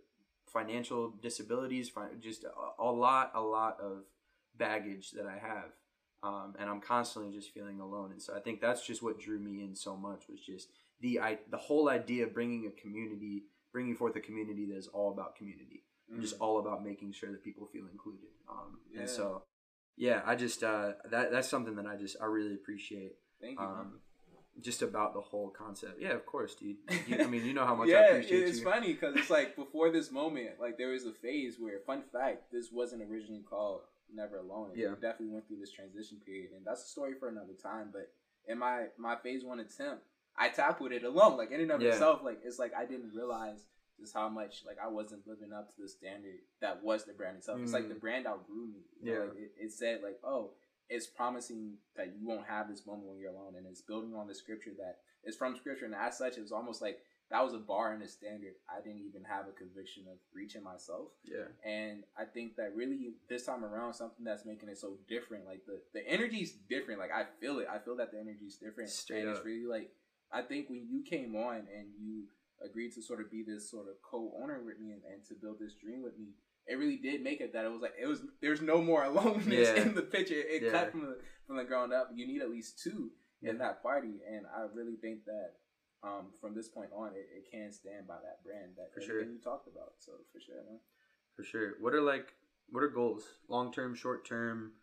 financial 0.51 1.13
disabilities, 1.21 1.91
just 2.19 2.43
a, 2.43 2.81
a 2.81 2.91
lot, 2.91 3.31
a 3.35 3.41
lot 3.41 3.77
of 3.79 4.03
baggage 4.57 5.11
that 5.11 5.25
I 5.25 5.37
have. 5.37 5.71
Um, 6.21 6.55
and 6.59 6.69
I'm 6.69 6.81
constantly 6.81 7.31
just 7.31 7.53
feeling 7.53 7.79
alone. 7.79 8.11
And 8.11 8.21
so 8.21 8.35
I 8.35 8.41
think 8.41 8.59
that's 8.59 8.85
just 8.85 9.01
what 9.01 9.19
drew 9.19 9.39
me 9.39 9.63
in 9.63 9.73
so 9.73 9.95
much 9.95 10.23
was 10.29 10.41
just 10.41 10.67
the 10.99 11.19
I, 11.19 11.39
the 11.49 11.57
whole 11.57 11.89
idea 11.89 12.25
of 12.25 12.33
bringing 12.33 12.67
a 12.67 12.81
community, 12.81 13.43
bringing 13.71 13.95
forth 13.95 14.15
a 14.15 14.19
community 14.19 14.65
that 14.67 14.77
is 14.77 14.87
all 14.87 15.11
about 15.11 15.35
community 15.35 15.83
and 16.11 16.21
just 16.21 16.35
all 16.39 16.59
about 16.59 16.83
making 16.83 17.11
sure 17.11 17.31
that 17.31 17.43
people 17.43 17.67
feel 17.67 17.85
included. 17.91 18.29
Um, 18.49 18.79
Yeah. 18.91 19.01
And 19.01 19.09
so, 19.09 19.43
yeah, 19.95 20.21
I 20.25 20.35
just 20.35 20.63
uh, 20.63 20.93
that 21.11 21.31
that's 21.31 21.47
something 21.47 21.75
that 21.75 21.85
I 21.85 21.95
just 21.97 22.17
I 22.21 22.25
really 22.25 22.53
appreciate. 22.55 23.13
Thank 23.41 23.59
you. 23.59 23.65
Um, 23.65 23.99
just 24.61 24.81
about 24.81 25.13
the 25.13 25.21
whole 25.21 25.49
concept. 25.49 26.01
Yeah, 26.01 26.13
of 26.13 26.25
course, 26.25 26.55
dude. 26.55 26.77
You, 27.07 27.19
I 27.23 27.27
mean, 27.27 27.45
you 27.45 27.53
know 27.53 27.65
how 27.65 27.75
much 27.75 27.87
I 27.89 27.91
yeah, 27.91 28.05
appreciate 28.07 28.47
it's 28.47 28.57
you. 28.59 28.63
funny 28.65 28.93
because 28.93 29.15
it's 29.15 29.29
like 29.29 29.55
before 29.63 29.89
this 29.91 30.11
moment, 30.11 30.59
like 30.59 30.77
there 30.77 30.89
was 30.89 31.05
a 31.05 31.13
phase 31.13 31.57
where, 31.59 31.79
fun 31.85 32.01
fact, 32.11 32.51
this 32.51 32.69
wasn't 32.71 33.03
originally 33.03 33.43
called 33.49 33.81
Never 34.13 34.37
Alone. 34.37 34.71
It 34.73 34.79
Yeah. 34.79 34.95
definitely 34.99 35.29
went 35.33 35.47
through 35.47 35.59
this 35.59 35.71
transition 35.71 36.17
period, 36.25 36.49
and 36.55 36.65
that's 36.65 36.83
a 36.83 36.87
story 36.87 37.13
for 37.19 37.29
another 37.29 37.53
time. 37.61 37.89
But 37.93 38.11
in 38.47 38.57
my 38.57 38.87
my 38.97 39.15
phase 39.15 39.45
one 39.45 39.59
attempt, 39.59 40.03
I 40.39 40.49
tackled 40.49 40.91
it 40.93 41.03
alone, 41.03 41.37
like 41.37 41.51
in 41.51 41.59
and 41.61 41.71
of 41.71 41.81
Yeah. 41.81 41.89
itself. 41.89 42.21
Like 42.23 42.39
it's 42.43 42.59
like 42.59 42.73
I 42.73 42.85
didn't 42.85 43.13
realize 43.13 43.65
just 43.99 44.13
how 44.13 44.29
much 44.29 44.63
like 44.65 44.77
I 44.81 44.87
wasn't 44.87 45.27
living 45.27 45.51
up 45.51 45.67
to 45.75 45.81
the 45.81 45.89
standard 45.89 46.39
that 46.61 46.81
was 46.81 47.03
the 47.05 47.13
brand 47.13 47.37
itself. 47.37 47.59
It's 47.61 47.73
like 47.73 47.89
the 47.89 47.95
Mm. 47.95 47.99
brand 47.99 48.27
outgrew 48.27 48.67
me. 48.67 48.85
You 49.01 49.05
know, 49.05 49.13
Yeah. 49.13 49.19
like, 49.25 49.35
it, 49.37 49.51
it 49.57 49.71
said 49.73 50.01
like, 50.01 50.19
oh, 50.23 50.53
it's 50.89 51.05
promising 51.05 51.77
that 51.95 52.15
you 52.15 52.25
won't 52.25 52.47
have 52.47 52.69
this 52.69 52.85
moment 52.85 53.09
when 53.09 53.19
you're 53.19 53.31
alone, 53.31 53.55
and 53.55 53.67
it's 53.67 53.81
building 53.81 54.15
on 54.15 54.27
the 54.27 54.33
scripture 54.33 54.71
that 54.79 55.01
is 55.23 55.35
from 55.35 55.55
scripture, 55.57 55.85
and 55.85 55.93
as 55.93 56.17
such, 56.17 56.37
it 56.37 56.41
was 56.41 56.51
almost 56.53 56.81
like 56.81 56.99
that 57.29 57.43
was 57.43 57.53
a 57.53 57.59
bar 57.59 57.91
and 57.93 58.01
a 58.01 58.07
standard. 58.07 58.53
I 58.67 58.81
didn't 58.81 59.01
even 59.05 59.23
have 59.25 59.47
a 59.47 59.51
conviction 59.51 60.05
of 60.11 60.17
reaching 60.33 60.63
myself, 60.63 61.09
Yeah, 61.23 61.45
and 61.63 62.05
I 62.17 62.23
think 62.25 62.55
that 62.55 62.73
really 62.75 63.13
this 63.27 63.45
time 63.45 63.63
around, 63.65 63.93
something 63.93 64.23
that's 64.25 64.45
making 64.45 64.69
it 64.69 64.79
so 64.79 64.97
different, 65.07 65.45
like 65.45 65.63
the 65.67 65.79
the 65.93 66.07
energy's 66.07 66.53
different. 66.53 66.99
Like 66.99 67.11
I 67.11 67.25
feel 67.39 67.59
it. 67.59 67.67
I 67.69 67.77
feel 67.79 67.97
that 67.97 68.11
the 68.11 68.19
energy's 68.19 68.55
different, 68.55 68.89
Straight 68.89 69.19
and 69.21 69.29
up. 69.29 69.35
it's 69.35 69.45
really 69.45 69.65
like 69.67 69.91
I 70.31 70.41
think 70.41 70.69
when 70.69 70.85
you 70.89 71.03
came 71.03 71.35
on 71.35 71.67
and 71.75 71.87
you 71.99 72.25
agreed 72.63 72.93
to 72.93 73.01
sort 73.01 73.21
of 73.21 73.31
be 73.31 73.43
this 73.43 73.69
sort 73.69 73.87
of 73.87 73.95
co-owner 74.01 74.61
with 74.65 74.79
me 74.79 74.91
and, 74.91 75.01
and 75.11 75.25
to 75.27 75.33
build 75.33 75.57
this 75.59 75.73
dream 75.73 76.03
with 76.03 76.17
me, 76.17 76.33
it 76.67 76.75
really 76.75 76.97
did 76.97 77.23
make 77.23 77.41
it 77.41 77.53
that 77.53 77.65
it 77.65 77.71
was 77.71 77.81
like 77.81 77.93
it 78.01 78.05
was 78.05 78.21
there's 78.41 78.61
no 78.61 78.81
more 78.81 79.03
aloneness 79.09 79.69
Yeah. 79.75 79.81
in 79.83 79.95
the 79.95 80.01
picture. 80.03 80.35
It 80.35 80.63
Yeah. 80.63 80.71
cut 80.71 80.91
from 80.91 81.01
the 81.01 81.17
from 81.47 81.57
the 81.57 81.63
ground 81.63 81.93
up. 81.93 82.11
You 82.13 82.27
need 82.27 82.41
at 82.41 82.49
least 82.51 82.79
two 82.83 83.11
Yeah. 83.41 83.51
in 83.51 83.57
that 83.59 83.81
party, 83.81 84.21
and 84.29 84.45
I 84.55 84.67
really 84.73 84.97
think 84.97 85.25
that 85.25 85.53
um, 86.03 86.31
from 86.39 86.53
this 86.55 86.69
point 86.69 86.91
on, 86.95 87.09
it, 87.13 87.27
it 87.35 87.51
can 87.51 87.73
stand 87.73 88.07
by 88.07 88.15
that 88.23 88.41
brand 88.43 88.71
that 88.77 88.93
For 88.93 89.01
sure. 89.01 89.21
you 89.21 89.37
talked 89.43 89.67
about. 89.67 89.93
So 89.99 90.13
for 90.31 90.39
sure, 90.39 90.63
man. 90.69 90.79
for 91.35 91.43
sure. 91.43 91.73
What 91.81 91.93
are 91.93 92.01
like 92.01 92.33
what 92.69 92.83
are 92.83 92.89
goals? 92.89 93.23
Long 93.47 93.73
term, 93.73 93.95
short 93.95 94.25
term? 94.27 94.73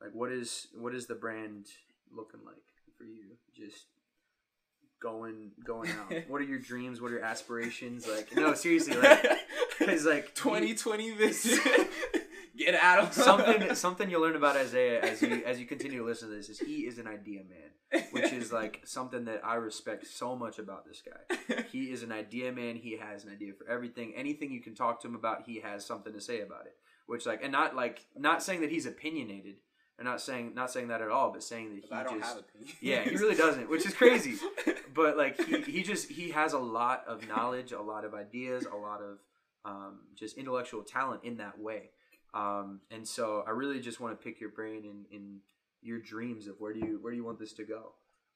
Like 0.00 0.14
what 0.14 0.30
is 0.30 0.66
what 0.74 0.94
is 0.94 1.06
the 1.06 1.14
brand 1.14 1.66
looking 2.12 2.40
like 2.44 2.66
for 2.98 3.04
you? 3.04 3.36
Just 3.54 3.86
going 5.00 5.50
going 5.64 5.90
out. 5.90 6.12
what 6.28 6.40
are 6.40 6.44
your 6.44 6.58
dreams? 6.58 7.00
What 7.00 7.10
are 7.10 7.14
your 7.14 7.24
aspirations? 7.24 8.06
Like 8.06 8.34
no, 8.34 8.54
seriously, 8.54 8.96
like 8.96 9.26
because 9.78 10.04
like 10.04 10.34
twenty 10.34 10.74
twenty 10.74 11.12
vision. 11.12 11.58
Get 12.56 12.74
out 12.74 12.98
of 12.98 13.14
something 13.14 13.74
something 13.74 14.10
you'll 14.10 14.20
learn 14.20 14.36
about 14.36 14.56
Isaiah 14.56 15.00
as 15.00 15.22
you 15.22 15.42
as 15.46 15.58
you 15.58 15.64
continue 15.64 16.00
to 16.00 16.04
listen 16.04 16.28
to 16.28 16.34
this 16.34 16.50
is 16.50 16.58
he 16.58 16.80
is 16.80 16.98
an 16.98 17.06
idea 17.06 17.40
man, 17.42 18.04
which 18.10 18.34
is 18.34 18.52
like 18.52 18.82
something 18.84 19.24
that 19.24 19.40
I 19.42 19.54
respect 19.54 20.06
so 20.06 20.36
much 20.36 20.58
about 20.58 20.84
this 20.84 21.00
guy. 21.00 21.62
He 21.72 21.84
is 21.84 22.02
an 22.02 22.12
idea 22.12 22.52
man. 22.52 22.76
He 22.76 22.98
has 22.98 23.24
an 23.24 23.32
idea 23.32 23.52
for 23.54 23.66
everything. 23.66 24.12
Anything 24.14 24.52
you 24.52 24.60
can 24.60 24.74
talk 24.74 25.00
to 25.00 25.08
him 25.08 25.14
about, 25.14 25.44
he 25.46 25.60
has 25.60 25.86
something 25.86 26.12
to 26.12 26.20
say 26.20 26.42
about 26.42 26.66
it. 26.66 26.74
Which 27.06 27.24
like 27.24 27.42
and 27.42 27.52
not 27.52 27.74
like 27.74 28.04
not 28.14 28.42
saying 28.42 28.60
that 28.60 28.70
he's 28.70 28.84
opinionated. 28.84 29.54
And 30.00 30.08
not 30.08 30.22
saying 30.22 30.54
not 30.54 30.70
saying 30.70 30.88
that 30.88 31.02
at 31.02 31.10
all, 31.10 31.30
but 31.30 31.42
saying 31.42 31.74
that 31.74 31.84
he 31.84 31.92
I 31.92 32.02
don't 32.02 32.20
just 32.20 32.38
yeah, 32.80 33.02
he 33.02 33.16
really 33.16 33.36
doesn't, 33.36 33.68
which 33.68 33.84
is 33.84 33.92
crazy. 33.92 34.38
but 34.94 35.18
like 35.18 35.38
he, 35.44 35.60
he 35.60 35.82
just 35.82 36.08
he 36.08 36.30
has 36.30 36.54
a 36.54 36.58
lot 36.58 37.04
of 37.06 37.28
knowledge, 37.28 37.72
a 37.72 37.82
lot 37.82 38.06
of 38.06 38.14
ideas, 38.14 38.64
a 38.64 38.76
lot 38.76 39.02
of 39.02 39.18
um, 39.66 39.98
just 40.16 40.38
intellectual 40.38 40.82
talent 40.82 41.22
in 41.22 41.36
that 41.36 41.60
way. 41.60 41.90
Um, 42.32 42.80
and 42.90 43.06
so 43.06 43.44
I 43.46 43.50
really 43.50 43.78
just 43.78 44.00
want 44.00 44.18
to 44.18 44.24
pick 44.24 44.40
your 44.40 44.48
brain 44.48 44.84
in, 44.86 45.04
in 45.14 45.40
your 45.82 45.98
dreams 45.98 46.46
of 46.46 46.58
where 46.60 46.72
do 46.72 46.80
you 46.80 46.98
where 47.02 47.12
do 47.12 47.16
you 47.18 47.24
want 47.24 47.38
this 47.38 47.52
to 47.54 47.64
go? 47.64 47.92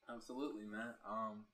Absolutely, 0.07 0.65
man. 0.65 0.93
Um, 1.09 1.45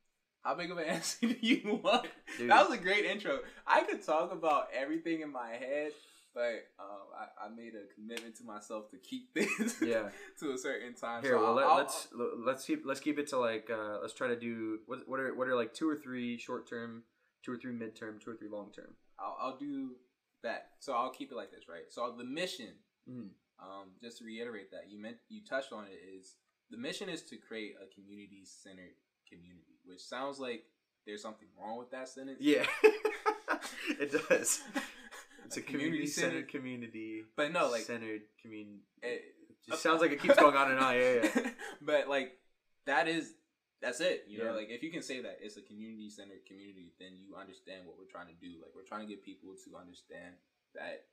how 0.44 0.56
big 0.56 0.72
of 0.72 0.78
an 0.78 0.84
answer 0.88 1.28
do 1.28 1.36
you 1.40 1.80
want? 1.84 2.08
Dude. 2.38 2.50
That 2.50 2.68
was 2.68 2.78
a 2.78 2.82
great 2.82 3.06
intro. 3.06 3.40
I 3.66 3.84
could 3.84 4.06
talk 4.06 4.34
about 4.34 4.68
everything 4.78 5.22
in 5.22 5.32
my 5.32 5.52
head, 5.52 5.94
but 6.34 6.66
um, 6.80 7.08
I, 7.18 7.46
I 7.46 7.50
made 7.50 7.74
a 7.76 7.94
commitment 7.94 8.36
to 8.38 8.44
myself 8.44 8.90
to 8.92 8.98
keep 8.98 9.34
this 9.36 9.82
Yeah. 9.82 10.10
to 10.40 10.52
a 10.52 10.58
certain 10.58 10.94
time. 10.94 11.22
Here, 11.22 11.34
so 11.34 11.44
well, 11.44 11.54
let, 11.54 11.66
I'll- 11.66 11.78
let's 11.78 12.08
let's 12.46 12.66
keep 12.66 12.84
let's 12.86 13.00
keep 13.00 13.20
it 13.20 13.28
to 13.30 13.38
like 13.38 13.70
uh, 13.70 14.00
let's 14.02 14.14
try 14.14 14.28
to 14.28 14.40
do 14.40 14.80
what 14.86 15.00
what 15.08 15.20
are 15.20 15.34
what 15.36 15.48
are 15.48 15.56
like 15.56 15.74
two 15.74 15.88
or 15.90 15.96
three 15.96 16.38
short 16.38 16.68
term, 16.70 17.04
two 17.44 17.52
or 17.52 17.58
three 17.58 17.74
midterm, 17.74 18.20
two 18.24 18.32
or 18.32 18.36
three 18.36 18.50
long 18.50 18.72
term. 18.76 18.96
I'll, 19.20 19.38
I'll 19.42 19.58
do 19.58 19.92
that. 20.44 20.70
So 20.80 20.94
I'll 20.94 21.12
keep 21.12 21.32
it 21.32 21.36
like 21.36 21.52
this, 21.52 21.70
right? 21.70 21.84
So 21.90 22.14
the 22.18 22.24
mission, 22.24 22.70
Mm. 23.10 23.30
um, 23.60 23.88
just 24.02 24.20
to 24.20 24.26
reiterate 24.26 24.70
that 24.72 24.90
you 24.90 25.02
meant 25.02 25.18
you 25.30 25.42
touched 25.44 25.74
on 25.74 25.86
it 25.86 26.00
is 26.18 26.36
the 26.70 26.78
mission 26.78 27.10
is 27.10 27.24
to 27.24 27.36
create 27.38 27.74
a 27.82 27.92
community 27.94 28.44
centered 28.46 28.94
community, 29.28 29.80
which 29.86 30.00
sounds 30.02 30.40
like 30.40 30.64
there's 31.08 31.22
something 31.22 31.48
wrong 31.60 31.78
with 31.80 31.90
that 31.92 32.08
sentence. 32.10 32.38
Yeah, 32.40 32.64
it 34.00 34.12
does. 34.30 34.62
It's 35.46 35.58
a, 35.58 35.60
A 35.60 35.64
community 35.64 36.06
centered 36.08 36.48
community-centered- 36.48 36.50
community, 36.50 37.24
But 37.36 37.52
no, 37.52 37.70
like 37.70 37.82
centered 37.84 38.22
community. 38.42 38.82
it, 39.02 39.22
just 39.68 39.84
sounds 39.84 40.02
like 40.02 40.12
it 40.12 40.20
keeps 40.22 40.36
going 40.36 40.56
on 40.56 40.72
and 40.72 40.80
on. 40.80 40.96
Yeah, 40.96 41.30
yeah. 41.36 41.50
but 41.82 42.08
like 42.10 42.34
that 42.86 43.08
is 43.08 43.34
that's 43.82 44.00
it. 44.00 44.26
You 44.28 44.44
know, 44.44 44.54
like 44.54 44.70
if 44.70 44.82
you 44.84 44.92
can 44.92 45.02
say 45.02 45.22
that 45.22 45.38
it's 45.42 45.58
a 45.58 45.62
community 45.62 46.10
centered 46.10 46.46
community, 46.48 46.94
then 47.00 47.12
you 47.16 47.36
understand 47.36 47.86
what 47.86 47.98
we're 47.98 48.10
trying 48.12 48.28
to 48.28 48.38
do. 48.40 48.58
Like 48.62 48.72
we're 48.76 48.86
trying 48.88 49.02
to 49.02 49.08
get 49.08 49.24
people 49.24 49.54
to 49.66 49.78
understand 49.78 50.36
that 50.76 51.06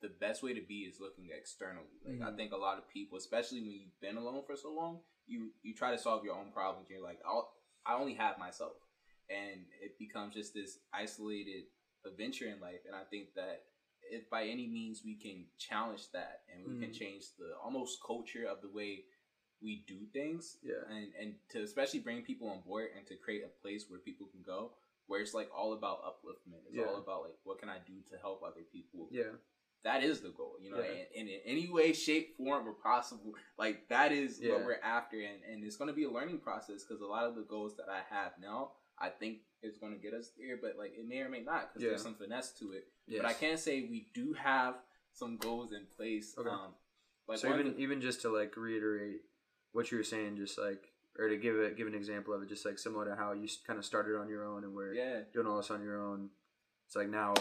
the 0.00 0.10
best 0.20 0.42
way 0.42 0.52
to 0.54 0.60
be 0.66 0.80
is 0.80 0.98
looking 1.00 1.28
externally. 1.36 1.94
Like 2.04 2.20
I 2.26 2.30
Mhm. 2.32 2.36
think 2.36 2.52
a 2.52 2.56
lot 2.56 2.78
of 2.78 2.88
people, 2.88 3.18
especially 3.18 3.60
when 3.60 3.70
you've 3.70 4.00
been 4.00 4.16
alone 4.16 4.42
for 4.46 4.56
so 4.56 4.72
long, 4.72 5.02
you 5.26 5.52
you 5.62 5.74
try 5.74 5.90
to 5.92 5.98
solve 5.98 6.24
your 6.24 6.34
own 6.34 6.50
problems. 6.52 6.88
You're 6.90 7.02
like, 7.02 7.20
I'll 7.24 7.52
I 7.86 7.94
only 7.94 8.14
have 8.14 8.38
myself, 8.38 8.74
and 9.30 9.66
it 9.80 9.98
becomes 9.98 10.34
just 10.34 10.54
this 10.54 10.78
isolated 10.92 11.64
adventure 12.06 12.46
in 12.46 12.60
life. 12.60 12.80
And 12.86 12.94
I 12.96 13.02
think 13.04 13.34
that 13.34 13.62
if 14.10 14.28
by 14.30 14.44
any 14.44 14.66
means 14.66 15.02
we 15.04 15.14
can 15.14 15.46
challenge 15.58 16.10
that 16.12 16.42
and 16.52 16.64
we 16.64 16.78
can 16.80 16.90
Mhm. 16.90 16.98
change 16.98 17.24
the 17.38 17.56
almost 17.56 18.02
culture 18.02 18.44
of 18.44 18.60
the 18.60 18.68
way 18.68 19.04
we 19.60 19.84
do 19.86 20.06
things 20.06 20.58
Yeah. 20.62 20.82
and 20.88 21.14
and 21.14 21.48
to 21.50 21.62
especially 21.62 22.00
bring 22.00 22.24
people 22.24 22.48
on 22.48 22.62
board 22.62 22.90
and 22.96 23.06
to 23.06 23.16
create 23.16 23.44
a 23.44 23.48
place 23.48 23.88
where 23.88 24.00
people 24.00 24.26
can 24.26 24.42
go 24.42 24.76
where 25.06 25.20
it's 25.20 25.34
like 25.34 25.50
all 25.54 25.72
about 25.72 26.02
upliftment 26.02 26.64
it's 26.66 26.74
Yeah. 26.74 26.84
all 26.86 26.96
about 26.96 27.22
like 27.22 27.38
what 27.44 27.58
can 27.58 27.68
i 27.68 27.78
do 27.78 28.00
to 28.10 28.18
help 28.18 28.42
other 28.42 28.64
people 28.64 29.08
Yeah. 29.12 29.36
that 29.84 30.02
is 30.02 30.20
the 30.20 30.30
goal 30.30 30.58
you 30.60 30.70
know 30.70 30.78
Yeah. 30.82 30.90
and, 30.90 31.08
and 31.16 31.28
in 31.28 31.40
any 31.44 31.68
way 31.68 31.92
shape 31.92 32.36
form 32.36 32.66
or 32.68 32.72
possible 32.74 33.34
like 33.56 33.86
that 33.88 34.10
is 34.12 34.40
Yeah. 34.40 34.52
what 34.54 34.64
we're 34.64 34.80
after 34.82 35.20
and, 35.20 35.42
and 35.44 35.64
it's 35.64 35.76
going 35.76 35.88
to 35.88 35.94
be 35.94 36.04
a 36.04 36.10
learning 36.10 36.40
process 36.40 36.82
because 36.84 37.00
a 37.00 37.06
lot 37.06 37.26
of 37.26 37.34
the 37.36 37.42
goals 37.42 37.76
that 37.76 37.88
i 37.88 38.00
have 38.00 38.36
now 38.40 38.76
i 38.98 39.08
think 39.10 39.42
is 39.62 39.78
going 39.78 39.92
to 39.92 39.98
get 39.98 40.12
us 40.12 40.30
there 40.36 40.56
but 40.56 40.76
like 40.76 40.92
it 40.94 41.06
may 41.06 41.20
or 41.20 41.28
may 41.28 41.40
not 41.42 41.72
because 41.72 41.82
there's 41.88 42.02
some 42.02 42.16
finesse 42.16 42.52
to 42.58 42.72
it 42.72 42.91
Yes. 43.06 43.22
but 43.22 43.28
i 43.28 43.32
can 43.34 43.56
say 43.56 43.86
we 43.90 44.08
do 44.14 44.32
have 44.34 44.74
some 45.12 45.36
goals 45.36 45.72
in 45.72 45.86
place 45.96 46.34
Okay. 46.38 46.48
um 46.48 46.74
like 47.28 47.38
so 47.38 47.52
even 47.52 47.74
even 47.78 48.00
just 48.00 48.22
to 48.22 48.28
like 48.28 48.56
reiterate 48.56 49.20
what 49.72 49.90
you 49.90 49.96
were 49.96 50.04
saying, 50.04 50.36
just 50.36 50.58
like 50.58 50.92
or 51.18 51.28
to 51.28 51.36
give 51.36 51.56
it 51.56 51.76
give 51.78 51.86
an 51.86 51.94
example 51.94 52.34
of 52.34 52.42
it, 52.42 52.48
just 52.48 52.66
like 52.66 52.78
similar 52.78 53.06
to 53.06 53.16
how 53.16 53.32
you 53.32 53.48
kind 53.66 53.78
of 53.78 53.84
started 53.84 54.18
on 54.18 54.28
your 54.28 54.44
own 54.44 54.64
and 54.64 54.74
where 54.74 54.92
yeah 54.92 55.20
doing 55.32 55.46
all 55.46 55.56
this 55.56 55.70
on 55.70 55.82
your 55.82 56.02
own. 56.02 56.28
It's 56.86 56.96
like 56.96 57.08
now 57.08 57.32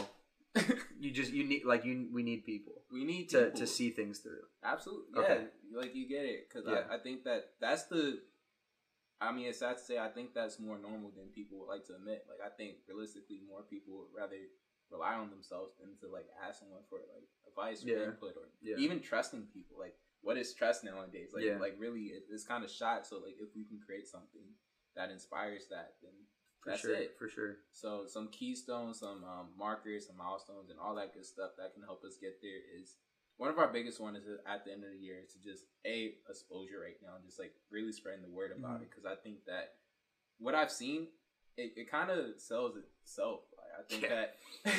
you 1.00 1.12
just 1.12 1.32
you 1.34 1.44
need 1.46 1.64
like 1.66 1.84
you 1.84 2.08
we 2.14 2.24
need 2.24 2.46
people 2.46 2.74
we 2.92 3.04
need 3.04 3.30
to 3.30 3.46
people. 3.46 3.60
to 3.60 3.68
see 3.68 3.90
things 3.90 4.20
through. 4.20 4.44
Absolutely, 4.64 5.20
Okay. 5.24 5.42
yeah. 5.72 5.80
Like 5.80 5.96
you 5.96 6.08
get 6.08 6.26
it, 6.26 6.48
because 6.48 6.68
Yeah. 6.68 6.84
I, 6.90 6.96
I 6.96 7.00
think 7.00 7.24
that 7.24 7.50
that's 7.60 7.84
the. 7.86 8.20
I 9.20 9.32
mean, 9.32 9.48
it's 9.48 9.60
sad 9.60 9.78
to 9.78 9.84
say. 9.84 9.98
I 9.98 10.08
think 10.10 10.34
that's 10.34 10.60
more 10.60 10.78
normal 10.78 11.12
than 11.16 11.28
people 11.36 11.60
would 11.60 11.68
like 11.70 11.86
to 11.88 11.96
admit. 11.96 12.26
Like, 12.28 12.42
I 12.46 12.50
think 12.56 12.78
realistically, 12.88 13.40
more 13.48 13.62
people 13.62 13.94
would 14.00 14.12
rather 14.20 14.36
rely 14.92 15.16
on 15.16 15.30
themselves 15.30 15.74
than 15.80 15.96
to 16.00 16.12
like 16.12 16.28
ask 16.46 16.60
someone 16.60 16.84
for 16.90 17.00
like 17.14 17.28
advice 17.48 17.84
or 17.84 17.90
Yeah. 17.90 18.04
input 18.12 18.36
or 18.38 18.50
Yeah. 18.62 18.78
even 18.78 19.00
trusting 19.00 19.48
people. 19.54 19.78
Like, 19.80 19.96
what 20.22 20.38
is 20.38 20.54
trust 20.54 20.84
nowadays? 20.84 21.32
Like, 21.34 21.44
Yeah. 21.46 21.58
like 21.58 21.76
really, 21.80 22.14
it, 22.14 22.24
it's 22.30 22.44
kind 22.44 22.64
of 22.64 22.70
shot. 22.70 23.08
So, 23.08 23.18
like, 23.18 23.38
if 23.40 23.56
we 23.56 23.66
can 23.66 23.80
create 23.80 24.08
something 24.08 24.54
that 24.96 25.10
inspires 25.10 25.68
that, 25.70 25.96
then 26.02 26.12
For 26.62 26.70
that's 26.70 26.82
sure. 26.82 26.96
it. 26.96 27.16
For 27.18 27.28
sure. 27.28 27.58
So 27.72 28.06
some 28.06 28.28
keystones, 28.28 29.00
some 29.00 29.24
um, 29.24 29.48
markers, 29.58 30.08
some 30.08 30.18
milestones, 30.18 30.70
and 30.70 30.80
all 30.80 30.96
that 30.96 31.14
good 31.14 31.26
stuff 31.26 31.52
that 31.58 31.74
can 31.74 31.84
help 31.84 32.04
us 32.04 32.18
get 32.22 32.42
there 32.42 32.62
is 32.80 32.96
one 33.38 33.50
of 33.50 33.58
our 33.58 33.72
biggest 33.74 34.00
one 34.00 34.16
is 34.16 34.28
at 34.46 34.66
the 34.66 34.72
end 34.72 34.84
of 34.84 34.92
the 34.92 34.98
year 34.98 35.18
is 35.24 35.34
to 35.34 35.42
just 35.42 35.66
a 35.86 36.14
exposure 36.30 36.80
right 36.80 36.98
now, 37.02 37.16
and 37.16 37.26
just 37.26 37.40
like 37.40 37.54
really 37.72 37.92
spreading 37.92 38.22
the 38.22 38.30
word 38.30 38.52
about 38.52 38.80
Mhm. 38.80 38.84
it 38.84 38.90
because 38.92 39.06
I 39.06 39.16
think 39.16 39.46
that 39.46 39.74
what 40.38 40.54
I've 40.54 40.72
seen, 40.72 41.08
it, 41.58 41.74
it 41.76 41.90
kind 41.90 42.12
of 42.12 42.40
sells 42.40 42.76
itself. 42.78 43.42
I 43.90 43.94
think 43.94 44.04
Yeah. 44.04 44.26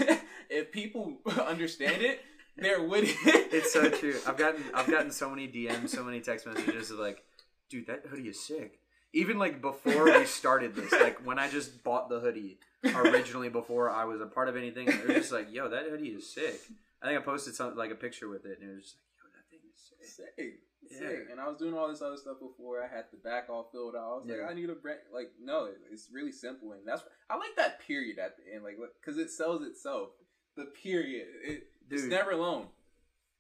that 0.07 0.23
if 0.51 0.73
people 0.73 1.19
understand 1.47 2.03
it, 2.03 2.21
they're 2.57 2.83
with 2.83 3.05
it. 3.27 3.49
It's 3.53 3.73
so 3.73 3.89
true. 4.01 4.17
I've 4.27 4.37
gotten 4.37 4.63
I've 4.75 4.87
gotten 4.91 5.11
so 5.11 5.31
many 5.31 5.49
DMs, 5.49 5.89
so 5.91 6.03
many 6.05 6.21
text 6.21 6.47
messages 6.47 6.91
of 6.91 6.99
like, 6.99 7.23
dude, 7.69 7.87
that 7.87 8.05
hoodie 8.09 8.29
is 8.29 8.39
sick. 8.45 8.79
Even 9.15 9.39
like 9.39 9.61
before 9.61 10.05
we 10.05 10.25
started 10.25 10.75
this, 10.75 10.91
like 10.93 11.25
when 11.27 11.39
I 11.39 11.49
just 11.51 11.85
bought 11.85 12.09
the 12.09 12.21
hoodie 12.21 12.59
originally 12.85 13.49
before 13.51 13.91
I 13.91 14.05
was 14.05 14.21
a 14.23 14.27
part 14.27 14.49
of 14.49 14.57
anything, 14.57 14.87
was 14.87 14.97
just 15.07 15.33
like, 15.33 15.53
yo, 15.53 15.69
that 15.69 15.85
hoodie 15.91 16.09
is 16.09 16.33
sick. 16.33 16.59
I 17.03 17.09
think 17.09 17.21
I 17.21 17.23
posted 17.23 17.55
something 17.55 17.77
like 17.77 17.91
a 17.91 17.95
picture 17.95 18.29
with 18.29 18.47
it, 18.47 18.59
and 18.63 18.71
it 18.71 18.75
was 18.75 18.85
just 18.85 18.97
like, 18.97 19.19
yo, 19.19 19.29
that 19.37 19.51
thing 19.51 19.61
is 19.69 20.17
sick. 20.17 20.25
sick. 20.37 20.61
Yeah. 20.93 20.99
Sick. 20.99 21.29
And 21.31 21.41
I 21.41 21.49
was 21.49 21.57
doing 21.59 21.75
all 21.75 21.89
this 21.89 22.03
other 22.03 22.17
stuff 22.17 22.39
before. 22.41 22.83
I 22.83 22.87
had 22.89 23.07
the 23.11 23.17
back 23.19 23.49
all 23.49 23.69
filled 23.73 23.97
out. 23.97 24.13
I 24.13 24.17
was 24.17 24.27
Yeah. 24.27 24.43
like, 24.43 24.51
I 24.51 24.55
need 24.55 24.71
a 24.71 24.75
brand. 24.75 25.01
Like, 25.13 25.33
no, 25.41 25.69
it's 25.91 26.09
really 26.13 26.33
simple, 26.33 26.73
and 26.73 26.87
that's 26.87 27.03
I 27.31 27.37
like 27.37 27.57
that 27.57 27.81
period 27.81 28.19
at 28.19 28.37
the 28.37 28.55
end, 28.55 28.63
like, 28.65 28.77
because 29.01 29.19
it 29.19 29.31
sells 29.31 29.63
itself. 29.63 30.11
The 30.57 30.67
period, 30.67 31.27
it, 31.45 31.63
it's 31.91 32.05
never 32.05 32.33
alone. 32.33 32.69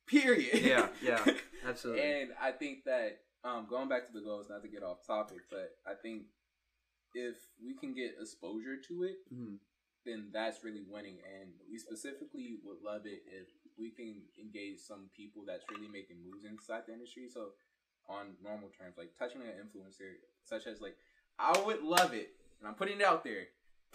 Period. 0.06 0.62
Yeah, 0.62 0.88
yeah, 1.02 1.25
absolutely. 1.66 2.02
and 2.02 2.30
I 2.40 2.52
think 2.52 2.85
that 2.85 3.21
um, 3.44 3.66
going 3.68 3.88
back 3.88 4.06
to 4.06 4.12
the 4.12 4.21
goals, 4.21 4.47
not 4.49 4.62
to 4.62 4.68
get 4.68 4.82
off 4.82 5.06
topic, 5.06 5.38
but 5.50 5.76
I 5.87 5.94
think 5.94 6.23
if 7.14 7.37
we 7.62 7.75
can 7.75 7.92
get 7.94 8.14
exposure 8.21 8.76
to 8.88 9.02
it, 9.04 9.16
Mhm. 9.32 9.59
then 10.06 10.30
that's 10.32 10.64
really 10.64 10.82
winning. 10.88 11.18
And 11.23 11.52
we 11.71 11.76
specifically 11.78 12.59
would 12.64 12.78
love 12.82 13.04
it 13.06 13.23
if 13.26 13.49
we 13.79 13.91
can 13.91 14.23
engage 14.41 14.79
some 14.79 15.09
people 15.17 15.43
that's 15.47 15.64
really 15.71 15.88
making 15.88 16.17
moves 16.25 16.45
inside 16.45 16.83
the 16.87 16.93
industry. 16.93 17.29
So, 17.33 17.50
on 18.09 18.35
normal 18.43 18.69
terms, 18.79 18.97
like 18.99 19.12
touching 19.19 19.43
an 19.43 19.49
influencer, 19.49 20.14
such 20.45 20.67
as 20.67 20.81
like, 20.81 20.97
I 21.38 21.61
would 21.64 21.83
love 21.83 22.12
it, 22.14 22.31
and 22.61 22.69
I'm 22.69 22.75
putting 22.75 23.00
it 23.00 23.05
out 23.07 23.25
there, 23.25 23.47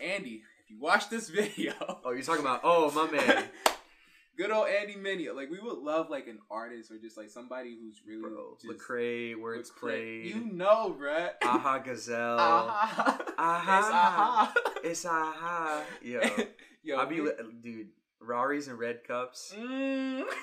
Andy. 0.01 0.43
If 0.63 0.71
you 0.71 0.79
watch 0.79 1.09
this 1.09 1.29
video, 1.41 1.73
Oh, 2.03 2.11
you're 2.11 2.21
talking 2.23 2.41
about 2.41 2.61
oh 2.63 2.91
my 2.91 3.09
man, 3.11 3.45
good 4.37 4.51
old 4.51 4.67
Andy 4.67 4.95
Mineo. 4.95 5.35
Like, 5.35 5.49
we 5.49 5.59
would 5.59 5.77
love 5.79 6.09
like 6.09 6.27
an 6.27 6.39
artist 6.49 6.91
or 6.91 6.97
just 6.97 7.17
like 7.17 7.29
somebody 7.29 7.77
who's 7.79 8.01
really 8.07 8.21
bro. 8.21 8.57
just 8.61 8.79
Lecrae, 8.79 9.35
words 9.39 9.69
Lecrae. 9.71 9.79
played. 9.79 10.25
You 10.35 10.53
know, 10.53 10.95
bruh. 10.99 11.31
Aha 11.43 11.79
Gazelle. 11.79 12.37
Aha. 12.39 13.21
Aha. 13.37 14.53
It's 14.83 15.05
aha. 15.05 15.05
It's 15.05 15.05
aha. 15.05 15.83
Yo, 16.01 16.21
Yo, 16.83 16.97
I 16.97 17.05
be 17.05 17.15
dude. 17.61 17.89
Raris 18.21 18.67
and 18.67 18.79
red 18.79 19.03
cups. 19.07 19.53
Mm. 19.57 20.23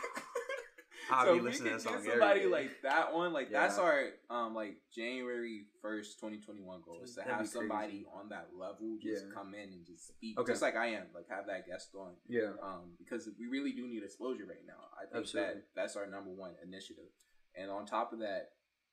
I 1.12 1.26
so 1.26 1.35
be 1.35 1.40
listening 1.43 1.73
can 1.73 1.78
to 1.78 1.85
that 1.85 1.90
song 1.93 2.02
get 2.02 2.12
somebody 2.12 2.47
like 2.47 2.71
that 2.83 3.12
one, 3.14 3.33
like 3.35 3.50
that's 3.50 3.78
our 3.78 4.04
um 4.31 4.54
like 4.54 4.76
January 4.95 5.66
first, 5.83 6.19
twenty 6.19 6.38
twenty 6.38 6.62
one 6.62 6.81
goal 6.85 7.00
is 7.04 7.11
to 7.14 7.16
That'd 7.21 7.35
have 7.35 7.49
somebody 7.49 8.07
on 8.12 8.31
that 8.31 8.49
level 8.59 8.97
just 9.02 9.26
Yeah. 9.26 9.35
come 9.35 9.54
in 9.54 9.69
and 9.73 9.85
just 9.85 10.09
speak, 10.09 10.38
Okay. 10.38 10.52
just 10.52 10.62
like 10.62 10.76
I 10.76 10.87
am, 10.88 11.04
like 11.14 11.28
have 11.28 11.47
that 11.47 11.66
guest 11.66 11.90
on. 11.95 12.12
Yeah. 12.26 12.52
Um, 12.62 12.93
because 12.99 13.28
we 13.38 13.47
really 13.47 13.73
do 13.73 13.87
need 13.87 14.02
exposure 14.02 14.47
right 14.49 14.64
now. 14.66 14.81
I 14.97 15.04
think 15.04 15.25
Absolutely. 15.25 15.54
that 15.54 15.64
that's 15.76 15.95
our 15.97 16.07
number 16.07 16.31
one 16.31 16.52
initiative, 16.62 17.12
and 17.54 17.71
on 17.71 17.85
top 17.85 18.12
of 18.14 18.21
that, 18.21 18.52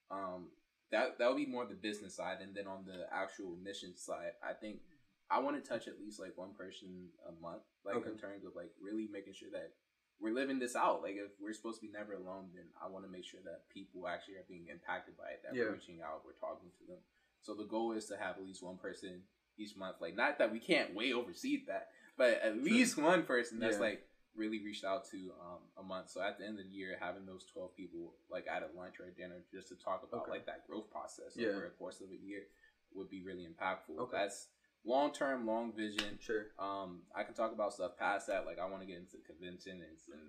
um, 0.09 0.49
that 0.91 1.17
that 1.17 1.27
would 1.29 1.37
be 1.37 1.45
more 1.45 1.65
the 1.65 1.75
business 1.75 2.15
side, 2.17 2.39
and 2.41 2.53
then 2.53 2.67
on 2.67 2.83
the 2.85 3.05
actual 3.09 3.55
mission 3.63 3.95
side, 3.95 4.33
I 4.43 4.51
think 4.51 4.79
I 5.31 5.39
want 5.39 5.55
to 5.61 5.67
touch 5.67 5.87
at 5.87 5.99
least 5.99 6.19
like 6.19 6.37
one 6.37 6.53
person 6.53 7.07
a 7.27 7.31
month, 7.41 7.63
like 7.85 7.95
Okay. 7.95 8.09
in 8.09 8.17
terms 8.17 8.43
of 8.43 8.55
like 8.55 8.71
really 8.81 9.07
making 9.11 9.33
sure 9.33 9.49
that 9.53 9.71
we're 10.19 10.33
living 10.33 10.59
this 10.59 10.75
out. 10.75 11.01
Like 11.01 11.15
if 11.15 11.31
we're 11.39 11.53
supposed 11.53 11.79
to 11.81 11.87
be 11.87 11.91
never 11.91 12.13
alone, 12.13 12.49
then 12.53 12.65
I 12.83 12.87
want 12.89 13.05
to 13.05 13.11
make 13.11 13.23
sure 13.25 13.39
that 13.45 13.69
people 13.69 14.07
actually 14.07 14.35
are 14.35 14.45
being 14.47 14.67
impacted 14.67 15.17
by 15.17 15.31
it. 15.31 15.41
That 15.43 15.55
Yeah. 15.55 15.63
we're 15.65 15.73
reaching 15.79 16.01
out, 16.01 16.25
we're 16.25 16.33
talking 16.33 16.69
to 16.79 16.85
them. 16.85 16.99
So 17.41 17.55
the 17.55 17.63
goal 17.65 17.93
is 17.93 18.05
to 18.07 18.17
have 18.17 18.37
at 18.37 18.43
least 18.43 18.61
one 18.61 18.77
person 18.77 19.23
each 19.57 19.75
month. 19.75 19.97
Like 20.01 20.15
not 20.15 20.37
that 20.39 20.51
we 20.51 20.59
can't 20.59 20.93
way 20.93 21.13
oversee 21.13 21.63
that, 21.65 21.89
but 22.17 22.33
at 22.41 22.53
Sure. 22.53 22.61
least 22.63 22.97
one 22.97 23.23
person 23.23 23.59
that's 23.59 23.75
Yeah. 23.77 23.81
like 23.81 24.07
really 24.35 24.63
reached 24.63 24.83
out 24.85 25.05
to 25.11 25.33
um, 25.41 25.59
a 25.77 25.83
month. 25.83 26.09
So 26.09 26.21
at 26.21 26.37
the 26.37 26.45
end 26.45 26.59
of 26.59 26.65
the 26.65 26.71
year, 26.71 26.97
having 26.99 27.25
those 27.25 27.45
twelve 27.45 27.73
people 27.75 28.15
like 28.29 28.47
at 28.47 28.63
a 28.63 28.67
lunch 28.77 28.99
or 28.99 29.05
a 29.05 29.11
dinner 29.11 29.43
just 29.51 29.69
to 29.69 29.75
talk 29.75 30.03
about 30.03 30.23
Okay. 30.23 30.31
like 30.31 30.45
that 30.45 30.67
growth 30.67 30.89
process 30.91 31.35
Yeah. 31.35 31.49
over 31.49 31.65
a 31.65 31.71
course 31.71 31.99
of 32.01 32.11
a 32.11 32.15
year 32.15 32.47
would 32.93 33.09
be 33.09 33.23
really 33.23 33.47
impactful. 33.47 33.97
Okay. 33.97 34.17
That's 34.17 34.49
long 34.85 35.11
term, 35.11 35.45
long 35.45 35.73
vision. 35.73 36.17
Sure. 36.19 36.47
Um, 36.59 37.01
I 37.15 37.23
can 37.23 37.33
talk 37.33 37.53
about 37.53 37.73
stuff 37.73 37.97
past 37.97 38.27
that. 38.27 38.45
Like 38.45 38.59
I 38.59 38.69
want 38.69 38.81
to 38.81 38.87
get 38.87 38.97
into 38.97 39.17
conventions 39.25 40.09
and 40.11 40.21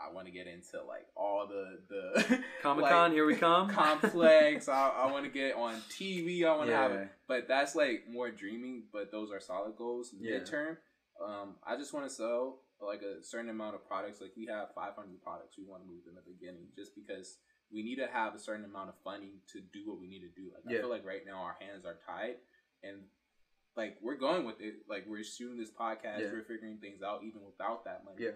I 0.00 0.12
want 0.12 0.26
to 0.26 0.32
get 0.32 0.46
into 0.46 0.82
like 0.86 1.06
all 1.14 1.46
the 1.46 1.78
the 1.88 2.42
Comic 2.62 2.86
Con, 2.86 3.10
like, 3.10 3.12
here 3.12 3.26
we 3.26 3.34
come. 3.34 3.68
complex. 3.70 4.68
I, 4.68 4.88
I 4.88 5.12
want 5.12 5.24
to 5.24 5.30
get 5.30 5.54
on 5.54 5.74
TV. 5.90 6.44
I 6.44 6.56
want 6.56 6.70
to 6.70 6.76
have 6.76 6.92
it, 6.92 7.08
but 7.28 7.46
that's 7.48 7.74
like 7.74 8.04
more 8.10 8.30
dreaming. 8.30 8.84
But 8.92 9.12
those 9.12 9.30
are 9.30 9.40
solid 9.40 9.76
goals. 9.76 10.14
Yeah. 10.18 10.38
Midterm, 10.38 10.76
um, 11.22 11.56
I 11.66 11.76
just 11.76 11.92
want 11.92 12.08
to 12.08 12.14
sell 12.14 12.60
like 12.80 13.02
a 13.02 13.22
certain 13.22 13.50
amount 13.50 13.74
of 13.74 13.86
products. 13.86 14.20
Like 14.20 14.32
we 14.36 14.46
have 14.46 14.68
500 14.74 15.22
products 15.22 15.56
we 15.58 15.64
want 15.64 15.82
to 15.82 15.88
move 15.88 16.04
in 16.08 16.14
the 16.14 16.24
beginning, 16.24 16.68
just 16.74 16.94
because 16.94 17.36
we 17.72 17.82
need 17.82 17.96
to 17.96 18.08
have 18.10 18.34
a 18.34 18.38
certain 18.38 18.64
amount 18.64 18.88
of 18.88 18.94
funding 19.04 19.44
to 19.52 19.60
do 19.60 19.86
what 19.86 20.00
we 20.00 20.08
need 20.08 20.20
to 20.20 20.32
do. 20.32 20.50
Like 20.54 20.64
I 20.66 20.80
feel 20.80 20.90
like 20.90 21.04
right 21.04 21.22
now 21.26 21.42
our 21.42 21.56
hands 21.60 21.84
are 21.84 21.98
tied, 22.06 22.36
and 22.82 23.04
like 23.76 23.98
we're 24.02 24.16
going 24.16 24.44
with 24.44 24.60
it. 24.60 24.76
Like 24.88 25.04
we're 25.06 25.22
shooting 25.24 25.58
this 25.58 25.70
podcast, 25.70 26.20
Yeah. 26.20 26.32
we're 26.32 26.42
figuring 26.44 26.78
things 26.78 27.02
out 27.02 27.22
even 27.24 27.44
without 27.44 27.84
that 27.84 28.04
money. 28.04 28.24
Yeah. 28.24 28.30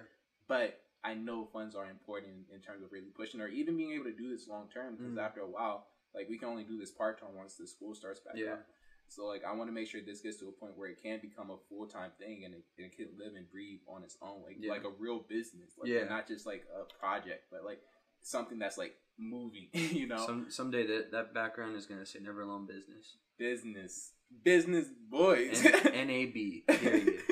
But 0.48 0.80
I 1.02 1.14
know 1.14 1.44
funds 1.52 1.74
are 1.74 1.90
important 1.90 2.46
in 2.52 2.60
terms 2.60 2.82
of 2.82 2.92
really 2.92 3.10
pushing 3.14 3.40
or 3.40 3.48
even 3.48 3.76
being 3.76 3.92
able 3.92 4.04
to 4.04 4.12
do 4.16 4.30
this 4.30 4.48
long 4.48 4.68
term 4.70 4.96
because 4.96 5.12
Mhm. 5.12 5.22
after 5.22 5.40
a 5.40 5.46
while, 5.46 5.86
like 6.14 6.28
we 6.28 6.38
can 6.38 6.48
only 6.48 6.64
do 6.64 6.78
this 6.78 6.90
part 6.92 7.18
time 7.18 7.34
once 7.34 7.56
the 7.56 7.66
school 7.66 7.94
starts 7.94 8.20
back 8.20 8.36
Yeah. 8.36 8.54
up. 8.54 8.66
So 9.08 9.26
like 9.26 9.44
I 9.44 9.52
want 9.52 9.68
to 9.68 9.72
make 9.72 9.86
sure 9.88 10.00
this 10.00 10.22
gets 10.22 10.38
to 10.38 10.48
a 10.48 10.52
point 10.52 10.76
where 10.78 10.88
it 10.88 10.98
can 11.02 11.20
become 11.20 11.50
a 11.50 11.58
full 11.68 11.86
time 11.86 12.12
thing 12.18 12.44
and 12.44 12.54
it, 12.54 12.64
it 12.78 12.96
can 12.96 13.16
live 13.18 13.34
and 13.34 13.50
breathe 13.50 13.80
on 13.86 14.02
its 14.02 14.16
own, 14.22 14.42
like 14.42 14.56
Yeah. 14.58 14.70
like 14.70 14.84
a 14.84 14.90
real 14.90 15.18
business, 15.20 15.76
like 15.76 15.88
Yeah. 15.88 16.04
not 16.04 16.26
just 16.26 16.46
like 16.46 16.64
a 16.74 16.84
project, 16.84 17.50
but 17.50 17.64
like 17.64 17.82
something 18.24 18.58
that's 18.58 18.76
like 18.78 18.96
moving. 19.18 19.68
You 19.72 20.08
know, 20.08 20.24
Some 20.26 20.46
someday 20.50 20.86
that 20.88 21.12
that 21.12 21.32
background 21.34 21.76
is 21.76 21.86
gonna 21.86 22.04
say 22.06 22.18
never 22.20 22.40
alone 22.42 22.66
business. 22.66 23.16
business, 23.38 24.12
business 24.42 24.86
boys. 25.10 25.64
N 25.64 26.10
A 26.18 26.26
B. 26.26 26.64
Period. 26.66 27.22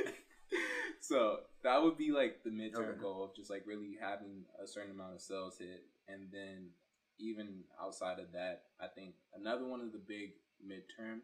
so 1.00 1.38
that 1.64 1.82
would 1.82 1.96
be 1.96 2.12
like 2.12 2.42
the 2.44 2.50
midterm 2.50 2.90
Okay. 2.90 3.00
goal 3.00 3.25
of 3.25 3.34
just 3.34 3.50
like 3.50 3.64
really 3.66 3.96
having 4.00 4.44
a 4.62 4.66
certain 4.66 4.90
amount 4.92 5.14
of 5.14 5.20
sales 5.20 5.58
hit, 5.58 5.82
and 6.08 6.28
then 6.32 6.70
even 7.18 7.64
outside 7.80 8.18
of 8.18 8.32
that, 8.32 8.62
I 8.80 8.87
think 8.88 9.14
another 9.34 9.66
one 9.66 9.80
of 9.80 9.92
the 9.92 9.99
big 10.06 10.32
midterm 10.64 11.20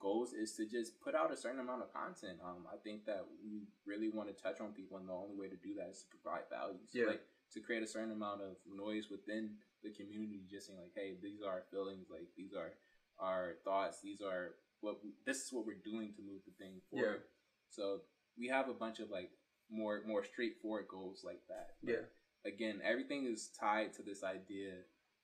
goals 0.00 0.32
is 0.32 0.52
to 0.54 0.66
just 0.66 1.00
put 1.00 1.14
out 1.14 1.32
a 1.32 1.36
certain 1.36 1.60
amount 1.60 1.82
of 1.82 1.92
content. 1.92 2.38
Um, 2.44 2.66
I 2.72 2.76
think 2.76 3.04
that 3.06 3.24
we 3.42 3.62
really 3.86 4.10
want 4.10 4.28
to 4.28 4.34
touch 4.42 4.60
on 4.60 4.72
people, 4.72 4.98
and 4.98 5.08
the 5.08 5.12
only 5.12 5.36
way 5.36 5.48
to 5.48 5.56
do 5.56 5.74
that 5.78 5.88
is 5.90 6.00
to 6.02 6.06
provide 6.16 6.44
value. 6.50 6.78
So, 6.90 6.98
Yeah. 7.00 7.06
like 7.06 7.22
to 7.52 7.60
create 7.60 7.82
a 7.82 7.86
certain 7.86 8.12
amount 8.12 8.42
of 8.42 8.56
noise 8.66 9.06
within 9.10 9.56
the 9.82 9.90
community, 9.90 10.42
just 10.50 10.66
saying 10.66 10.78
like, 10.78 10.92
"Hey, 10.94 11.14
these 11.22 11.40
are 11.42 11.50
our 11.50 11.64
feelings. 11.70 12.06
Like 12.10 12.28
these 12.36 12.52
are 12.54 12.72
our 13.18 13.54
thoughts. 13.64 14.00
These 14.02 14.20
are 14.20 14.54
what 14.80 15.02
we, 15.02 15.10
this 15.26 15.44
is 15.44 15.52
what 15.52 15.66
we're 15.66 15.82
doing 15.84 16.12
to 16.16 16.22
move 16.22 16.42
the 16.46 16.52
thing 16.62 16.80
forward." 16.90 17.22
So 17.70 18.00
we 18.38 18.48
have 18.48 18.68
a 18.68 18.74
bunch 18.74 18.98
of 19.00 19.10
like 19.10 19.30
more 19.70 20.02
more 20.06 20.24
straightforward 20.24 20.86
goals 20.88 21.22
like 21.24 21.42
that. 21.48 21.74
But 21.82 21.92
Yeah. 21.92 22.04
Again, 22.44 22.80
everything 22.84 23.26
is 23.26 23.48
tied 23.48 23.92
to 23.94 24.02
this 24.02 24.22
idea 24.22 24.72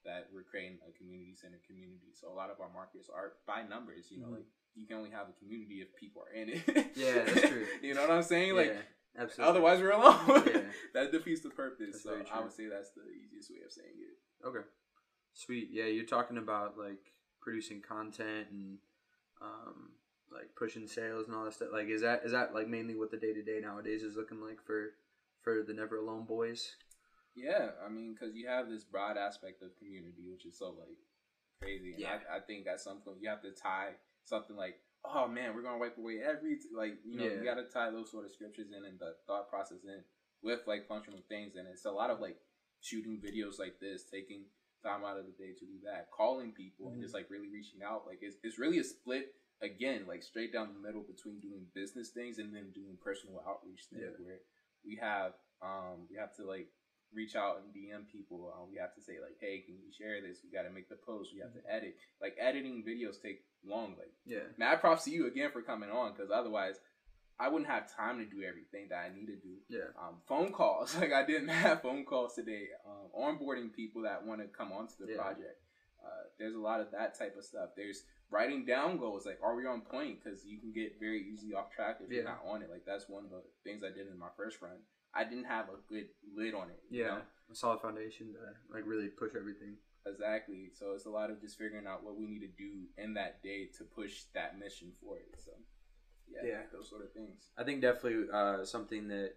that 0.05 0.29
we're 0.35 0.43
creating 0.43 0.79
a 0.87 0.93
community 0.93 1.35
centered 1.35 1.63
community. 1.67 2.13
So 2.13 2.29
a 2.31 2.35
lot 2.35 2.51
of 2.51 2.61
our 2.61 2.69
markets 2.69 3.09
are 3.09 3.35
by 3.47 3.63
numbers. 3.63 4.11
You 4.11 4.19
know, 4.21 4.27
Mhm. 4.29 4.33
like 4.33 4.47
you 4.75 4.87
can 4.87 4.97
only 4.97 5.11
have 5.11 5.29
a 5.29 5.33
community 5.33 5.81
if 5.81 5.95
people 5.95 6.23
are 6.23 6.33
in 6.33 6.49
it. 6.51 6.63
Yeah, 6.97 7.23
that's 7.25 7.49
true. 7.49 7.67
you 7.83 7.95
know 7.95 8.03
what 8.03 8.11
I'm 8.11 8.23
saying? 8.25 8.55
Like 8.57 8.73
yeah, 8.75 8.83
absolutely. 9.19 9.51
otherwise 9.51 9.81
we're 9.81 9.93
alone. 9.93 10.43
Yeah. 10.47 10.61
that 10.95 11.13
defeats 11.13 11.41
the 11.43 11.51
purpose. 11.51 12.03
That's 12.05 12.05
so 12.05 12.23
I 12.33 12.41
would 12.41 12.53
say 12.53 12.67
that's 12.69 12.91
the 12.91 13.03
easiest 13.03 13.51
way 13.51 13.59
of 13.65 13.73
saying 13.73 13.95
it. 13.99 14.47
Okay. 14.47 14.67
Sweet. 15.33 15.69
Yeah, 15.73 15.87
you're 15.87 16.05
talking 16.07 16.39
about 16.39 16.79
like 16.79 17.13
producing 17.41 17.81
content 17.83 18.49
and 18.51 18.79
um 19.43 19.91
like 20.33 20.51
pushing 20.57 20.87
sales 20.87 21.27
and 21.29 21.37
all 21.37 21.45
that 21.45 21.55
stuff. 21.55 21.69
Like 21.73 21.89
is 21.89 22.03
that 22.03 22.23
is 22.25 22.33
that 22.33 22.55
like 22.55 22.69
mainly 22.69 22.95
what 22.95 23.11
the 23.11 23.17
day 23.17 23.33
to 23.33 23.43
day 23.43 23.61
nowadays 23.63 24.03
is 24.03 24.17
looking 24.17 24.41
like 24.41 24.59
for 24.65 24.91
for 25.43 25.63
the 25.67 25.75
Never 25.75 25.97
Alone 25.99 26.25
boys? 26.25 26.77
Yeah, 27.37 27.71
I 27.85 27.89
mean, 27.89 28.15
because 28.15 28.35
you 28.37 28.47
have 28.47 28.69
this 28.69 28.85
broad 28.85 29.17
aspect 29.17 29.63
of 29.63 29.77
community, 29.77 30.29
which 30.31 30.47
is 30.47 30.57
so 30.57 30.67
like 30.79 30.97
crazy. 31.61 31.93
And 31.93 32.01
Yeah. 32.01 32.19
I, 32.31 32.37
I 32.37 32.41
think 32.41 32.67
at 32.67 32.81
some 32.81 33.01
point 33.01 33.19
you 33.21 33.29
have 33.29 33.43
to 33.43 33.51
tie 33.51 33.91
something 34.25 34.57
like, 34.57 34.77
oh 35.05 35.29
man, 35.29 35.55
we're 35.55 35.63
gonna 35.63 35.79
wipe 35.79 35.97
away 35.99 36.19
every 36.25 36.57
t-, 36.57 36.69
like 36.75 36.95
you 37.05 37.17
know 37.19 37.25
Yeah. 37.25 37.39
you 37.39 37.45
got 37.45 37.55
to 37.57 37.65
tie 37.65 37.91
those 37.91 38.11
sort 38.11 38.25
of 38.25 38.33
scriptures 38.33 38.69
in 38.77 38.85
and 38.85 38.99
the 38.99 39.15
thought 39.27 39.49
process 39.49 39.85
in 39.85 40.03
with 40.43 40.61
like 40.67 40.87
functional 40.87 41.21
things, 41.29 41.55
and 41.57 41.67
it's 41.69 41.85
a 41.85 41.91
lot 41.91 42.11
of 42.11 42.21
like 42.21 42.37
shooting 42.81 43.21
videos 43.21 43.59
like 43.59 43.79
this, 43.81 44.05
taking 44.05 44.45
time 44.83 45.05
out 45.05 45.17
of 45.17 45.25
the 45.25 45.33
day 45.33 45.53
to 45.59 45.65
do 45.65 45.81
that, 45.85 46.09
calling 46.11 46.53
people, 46.53 46.89
and 46.91 46.99
Mhm. 46.99 47.03
just 47.03 47.15
like 47.15 47.31
really 47.31 47.49
reaching 47.49 47.83
out. 47.83 48.07
Like 48.07 48.19
it's 48.23 48.37
it's 48.43 48.59
really 48.59 48.79
a 48.79 48.85
split 48.85 49.35
again, 49.63 50.07
like 50.07 50.23
straight 50.23 50.53
down 50.53 50.73
the 50.75 50.81
middle 50.87 51.03
between 51.03 51.41
doing 51.41 51.67
business 51.75 52.11
things 52.11 52.39
and 52.39 52.55
then 52.55 52.71
doing 52.73 52.99
personal 53.03 53.41
outreach 53.47 53.85
things 53.91 54.03
Yeah. 54.19 54.25
where 54.25 54.41
we 54.85 54.97
have 54.97 55.33
um 55.63 56.07
we 56.11 56.17
have 56.17 56.35
to 56.37 56.45
like 56.45 56.69
reach 57.13 57.37
out 57.37 57.63
and 57.63 57.73
DM 57.73 58.05
people. 58.11 58.53
Um, 58.53 58.69
we 58.69 58.77
have 58.77 58.93
to 58.97 59.01
say 59.01 59.21
like, 59.23 59.39
hey, 59.41 59.61
can 59.61 59.79
you 59.79 59.93
share 59.93 60.21
this? 60.21 60.43
We 60.43 60.51
got 60.51 60.65
to 60.65 60.71
make 60.71 60.89
the 60.89 60.97
post. 60.97 61.31
We 61.33 61.39
have 61.41 61.51
Mm-hmm. 61.51 61.67
to 61.69 61.73
edit. 61.73 61.95
Like 62.21 62.35
editing 62.41 62.83
videos 62.85 63.23
take 63.23 63.45
long. 63.67 63.95
Like 63.99 64.13
Yeah. 64.25 64.41
mad 64.57 64.81
props 64.81 65.05
to 65.05 65.11
you 65.11 65.27
again 65.27 65.51
for 65.53 65.63
coming 65.63 65.91
on 65.91 66.13
because 66.13 66.31
otherwise 66.31 66.77
I 67.39 67.49
wouldn't 67.49 67.69
have 67.71 67.93
time 67.95 68.19
to 68.19 68.25
do 68.25 68.43
everything 68.43 68.87
that 68.91 68.99
I 68.99 69.15
need 69.15 69.27
to 69.27 69.37
do. 69.37 69.57
Yeah. 69.69 69.91
Um, 70.01 70.17
phone 70.29 70.53
calls, 70.53 70.97
like 71.01 71.13
I 71.13 71.25
didn't 71.27 71.49
have 71.49 71.83
phone 71.83 72.05
calls 72.05 72.35
today. 72.35 72.69
Um, 72.87 73.11
onboarding 73.19 73.73
people 73.73 74.03
that 74.03 74.25
want 74.25 74.41
to 74.41 74.47
come 74.47 74.73
onto 74.73 74.95
the 75.01 75.13
Yeah. 75.13 75.17
project. 75.21 75.61
Uh, 76.05 76.25
there's 76.39 76.55
a 76.55 76.59
lot 76.59 76.81
of 76.81 76.91
that 76.93 77.19
type 77.19 77.35
of 77.37 77.45
stuff. 77.45 77.71
There's 77.77 78.05
writing 78.31 78.65
down 78.67 78.99
goals, 78.99 79.25
like 79.27 79.39
are 79.43 79.55
we 79.57 79.67
on 79.67 79.81
point? 79.81 80.23
Because 80.23 80.45
you 80.45 80.59
can 80.61 80.73
get 80.73 81.01
very 81.01 81.23
easily 81.33 81.55
off 81.55 81.71
track 81.75 81.99
if 82.05 82.11
you're 82.11 82.25
not 82.25 82.43
on 82.47 82.63
it. 82.63 82.71
Like 82.71 82.85
that's 82.87 83.09
one 83.09 83.25
of 83.25 83.31
the 83.31 83.43
things 83.65 83.83
I 83.83 83.89
did 83.89 84.07
in 84.09 84.19
my 84.19 84.29
first 84.37 84.61
run. 84.63 84.79
I 85.15 85.25
didn't 85.25 85.45
have 85.45 85.67
a 85.69 85.79
good 85.89 86.09
lid 86.37 86.55
on 86.55 86.71
it. 86.71 86.81
you 86.91 87.01
Yeah. 87.03 87.09
know? 87.17 87.23
A 87.51 87.55
solid 87.55 87.81
foundation 87.81 88.33
to 88.35 88.39
like 88.75 88.85
really 88.87 89.09
push 89.09 89.33
everything. 89.37 89.77
Exactly. 90.07 90.71
So 90.79 90.93
it's 90.93 91.07
a 91.07 91.11
lot 91.11 91.31
of 91.31 91.41
just 91.41 91.59
figuring 91.59 91.87
out 91.87 92.05
what 92.05 92.17
we 92.17 92.27
need 92.27 92.41
to 92.41 92.49
do 92.49 92.87
in 92.99 93.15
that 93.15 93.43
day 93.43 93.69
to 93.79 93.85
push 93.85 94.23
that 94.35 94.59
mission 94.59 94.93
forward. 95.01 95.23
So 95.45 95.53
yeah, 96.29 96.41
Yeah. 96.45 96.63
those 96.73 96.89
sort 96.89 97.03
of 97.03 97.13
things. 97.13 97.51
I 97.57 97.65
think 97.65 97.81
definitely 97.81 98.31
uh, 98.33 98.65
something 98.65 99.09
that 99.09 99.35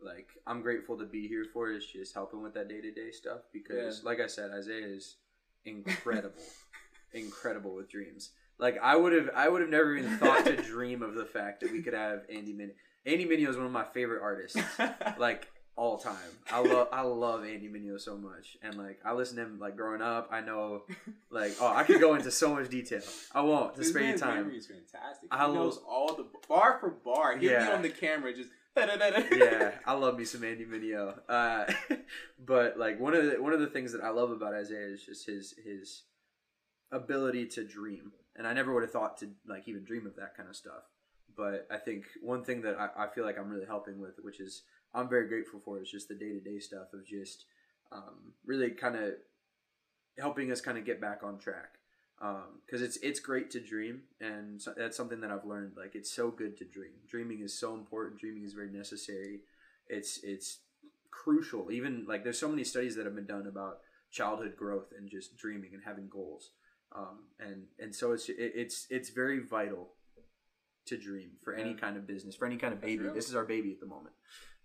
like 0.00 0.28
I'm 0.46 0.60
grateful 0.62 0.98
to 0.98 1.04
be 1.04 1.26
here 1.26 1.44
for 1.52 1.70
is 1.70 1.86
just 1.86 2.14
helping 2.14 2.42
with 2.42 2.54
that 2.54 2.68
day 2.68 2.80
to 2.80 2.92
day 2.92 3.10
stuff 3.12 3.40
because, 3.52 4.04
like 4.04 4.20
I 4.20 4.26
said, 4.26 4.50
Isaiah 4.50 4.86
is 4.86 5.16
incredible, 5.64 6.44
incredible 7.12 7.74
with 7.74 7.88
dreams. 7.88 8.30
Like 8.58 8.78
I 8.82 8.96
would 8.96 9.12
have, 9.12 9.30
I 9.34 9.48
would 9.48 9.62
have 9.62 9.70
never 9.70 9.96
even 9.96 10.18
thought 10.18 10.44
to 10.44 10.56
dream 10.62 11.02
of 11.02 11.14
the 11.14 11.24
fact 11.24 11.60
that 11.60 11.72
we 11.72 11.82
could 11.82 11.94
have 11.94 12.24
Andy 12.30 12.52
Mineo. 12.52 12.74
Andy 13.06 13.24
Mineo 13.24 13.48
is 13.48 13.56
one 13.56 13.66
of 13.66 13.72
my 13.72 13.84
favorite 13.84 14.22
artists, 14.22 14.60
like 15.18 15.48
all 15.76 15.98
time. 15.98 16.16
I 16.50 16.60
love, 16.60 16.88
I 16.90 17.02
love 17.02 17.44
Andy 17.44 17.68
Mineo 17.68 18.00
so 18.00 18.16
much, 18.16 18.56
and 18.62 18.74
like 18.76 18.98
I 19.04 19.12
listened 19.12 19.36
to 19.38 19.44
him 19.44 19.58
like 19.60 19.76
growing 19.76 20.00
up. 20.02 20.28
I 20.32 20.40
know, 20.40 20.82
like 21.30 21.52
oh, 21.60 21.66
I 21.72 21.82
could 21.84 22.00
go 22.00 22.14
into 22.14 22.30
so 22.30 22.54
much 22.54 22.68
detail. 22.70 23.02
I 23.34 23.42
won't 23.42 23.74
to 23.76 23.84
spare 23.84 24.02
you 24.02 24.16
time. 24.16 24.50
is 24.50 24.66
fantastic. 24.66 25.28
I 25.30 25.46
he 25.46 25.52
knows 25.52 25.78
all 25.88 26.14
the 26.14 26.26
bar 26.48 26.78
for 26.80 26.90
bar. 26.90 27.36
He'll 27.36 27.50
Yeah. 27.50 27.66
be 27.66 27.72
on 27.72 27.82
the 27.82 27.90
camera 27.90 28.32
just. 28.34 28.50
yeah, 28.76 29.72
I 29.86 29.94
love 29.94 30.18
me 30.18 30.24
some 30.26 30.44
Andy 30.44 30.66
Mineo. 30.66 31.18
Uh, 31.28 31.64
but 32.46 32.78
like 32.78 33.00
one 33.00 33.14
of 33.14 33.24
the 33.24 33.42
one 33.42 33.52
of 33.54 33.60
the 33.60 33.68
things 33.68 33.92
that 33.92 34.02
I 34.02 34.10
love 34.10 34.30
about 34.30 34.52
Isaiah 34.54 34.88
is 34.88 35.02
just 35.02 35.26
his 35.26 35.54
his 35.64 36.02
ability 36.92 37.46
to 37.46 37.64
dream, 37.64 38.12
and 38.36 38.46
I 38.46 38.52
never 38.52 38.72
would 38.74 38.82
have 38.82 38.92
thought 38.92 39.16
to 39.18 39.30
like 39.46 39.66
even 39.66 39.84
dream 39.84 40.06
of 40.06 40.16
that 40.16 40.36
kind 40.36 40.48
of 40.48 40.56
stuff. 40.56 40.84
But 41.36 41.66
I 41.70 41.76
think 41.76 42.04
one 42.22 42.44
thing 42.44 42.62
that 42.62 42.76
I, 42.78 43.04
I 43.04 43.08
feel 43.08 43.24
like 43.24 43.38
I'm 43.38 43.48
really 43.50 43.66
helping 43.66 43.98
with, 44.00 44.14
which 44.22 44.40
is 44.40 44.62
I'm 44.94 45.08
very 45.08 45.28
grateful 45.28 45.60
for, 45.60 45.80
is 45.80 45.90
just 45.90 46.08
the 46.08 46.14
day 46.14 46.30
to 46.30 46.40
day 46.40 46.58
stuff 46.58 46.92
of 46.92 47.06
just 47.06 47.44
um, 47.92 48.32
really 48.44 48.70
kind 48.70 48.96
of 48.96 49.14
helping 50.18 50.50
us 50.50 50.60
kind 50.60 50.78
of 50.78 50.84
get 50.84 51.00
back 51.00 51.22
on 51.22 51.38
track. 51.38 51.74
Because 52.64 52.80
it's 52.80 52.96
it's 52.98 53.20
great 53.20 53.50
to 53.50 53.60
dream, 53.60 54.02
and 54.22 54.60
so, 54.60 54.72
that's 54.74 54.96
something 54.96 55.20
that 55.20 55.30
I've 55.30 55.44
learned. 55.44 55.72
Like 55.76 55.94
it's 55.94 56.10
so 56.10 56.30
good 56.30 56.56
to 56.56 56.64
dream. 56.64 56.92
Dreaming 57.06 57.40
is 57.40 57.58
so 57.58 57.74
important. 57.74 58.18
Dreaming 58.18 58.42
is 58.44 58.54
very 58.54 58.70
necessary. 58.70 59.40
It's 59.88 60.20
it's 60.24 60.60
crucial. 61.10 61.70
Even 61.70 62.06
like 62.08 62.24
there's 62.24 62.38
so 62.38 62.48
many 62.48 62.64
studies 62.64 62.96
that 62.96 63.04
have 63.04 63.14
been 63.14 63.26
done 63.26 63.46
about 63.46 63.80
childhood 64.10 64.56
growth 64.56 64.92
and 64.96 65.10
just 65.10 65.36
dreaming 65.36 65.74
and 65.74 65.82
having 65.84 66.08
goals. 66.08 66.52
Um, 66.94 67.24
and 67.38 67.64
and 67.78 67.94
so 67.94 68.12
it's 68.12 68.30
it, 68.30 68.36
it's 68.38 68.86
it's 68.88 69.10
very 69.10 69.40
vital 69.40 69.90
to 70.86 70.96
dream 70.96 71.32
for 71.42 71.52
any 71.52 71.74
kind 71.74 71.96
of 71.96 72.06
business 72.06 72.36
for 72.36 72.46
any 72.46 72.56
kind 72.56 72.72
of 72.72 72.80
baby. 72.80 73.04
This 73.14 73.28
is 73.28 73.34
our 73.34 73.44
baby 73.44 73.72
at 73.72 73.80
the 73.80 73.86
moment. 73.86 74.14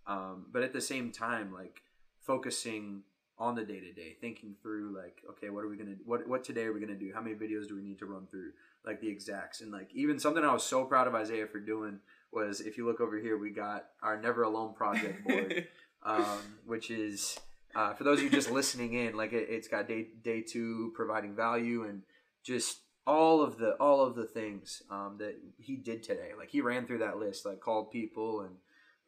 Um, 0.08 0.48
but 0.52 0.64
at 0.64 0.74
the 0.74 0.82
same 0.82 1.12
time, 1.12 1.54
like 1.54 1.82
focusing 2.20 3.04
on 3.38 3.56
the 3.56 3.64
day 3.64 3.80
to 3.80 3.92
day, 3.92 4.16
thinking 4.22 4.56
through 4.62 4.96
like, 4.96 5.24
okay, 5.30 5.50
what 5.50 5.64
are 5.64 5.68
we 5.68 5.76
gonna 5.76 5.96
what 6.06 6.28
what 6.28 6.44
today 6.44 6.64
are 6.64 6.74
we 6.74 6.80
gonna 6.80 6.96
do? 6.96 7.12
How 7.14 7.22
many 7.22 7.36
videos 7.36 7.68
do 7.68 7.76
we 7.76 7.82
need 7.82 8.00
to 8.00 8.06
run 8.06 8.28
through? 8.30 8.52
Like 8.86 9.02
the 9.02 9.10
exacts 9.10 9.62
and 9.62 9.72
like 9.72 9.90
even 9.94 10.20
something 10.20 10.44
I 10.44 10.54
was 10.54 10.64
so 10.64 10.86
proud 10.86 11.08
of 11.08 11.16
Isaiah 11.16 11.48
for 11.48 11.60
doing 11.60 12.00
was 12.32 12.62
if 12.62 12.78
you 12.78 12.86
look 12.86 13.02
over 13.02 13.18
here, 13.18 13.38
we 13.38 13.50
got 13.50 13.86
our 14.02 14.20
Never 14.20 14.44
Alone 14.44 14.74
project 14.74 15.24
board, 15.28 15.68
um, 16.04 16.40
which 16.66 16.90
is 16.92 17.38
uh, 17.76 17.94
for 17.94 18.04
those 18.04 18.20
of 18.20 18.26
you 18.26 18.30
just 18.30 18.52
listening 18.52 18.94
in, 18.94 19.16
like 19.16 19.34
it, 19.34 19.48
it's 19.50 19.68
got 19.68 19.88
day 19.88 20.08
day 20.24 20.42
two 20.42 20.92
providing 20.96 21.36
value 21.36 21.84
and 21.84 22.04
just 22.44 22.80
all 23.08 23.42
of 23.42 23.58
the 23.58 23.72
all 23.74 24.06
of 24.06 24.16
the 24.16 24.26
things 24.26 24.84
um, 24.90 25.16
that 25.20 25.36
he 25.58 25.76
did 25.76 26.04
today. 26.04 26.32
Like 26.38 26.50
he 26.50 26.62
ran 26.62 26.86
through 26.86 27.00
that 27.00 27.18
list, 27.18 27.46
like 27.46 27.60
called 27.60 27.92
people 27.92 28.42
and 28.42 28.56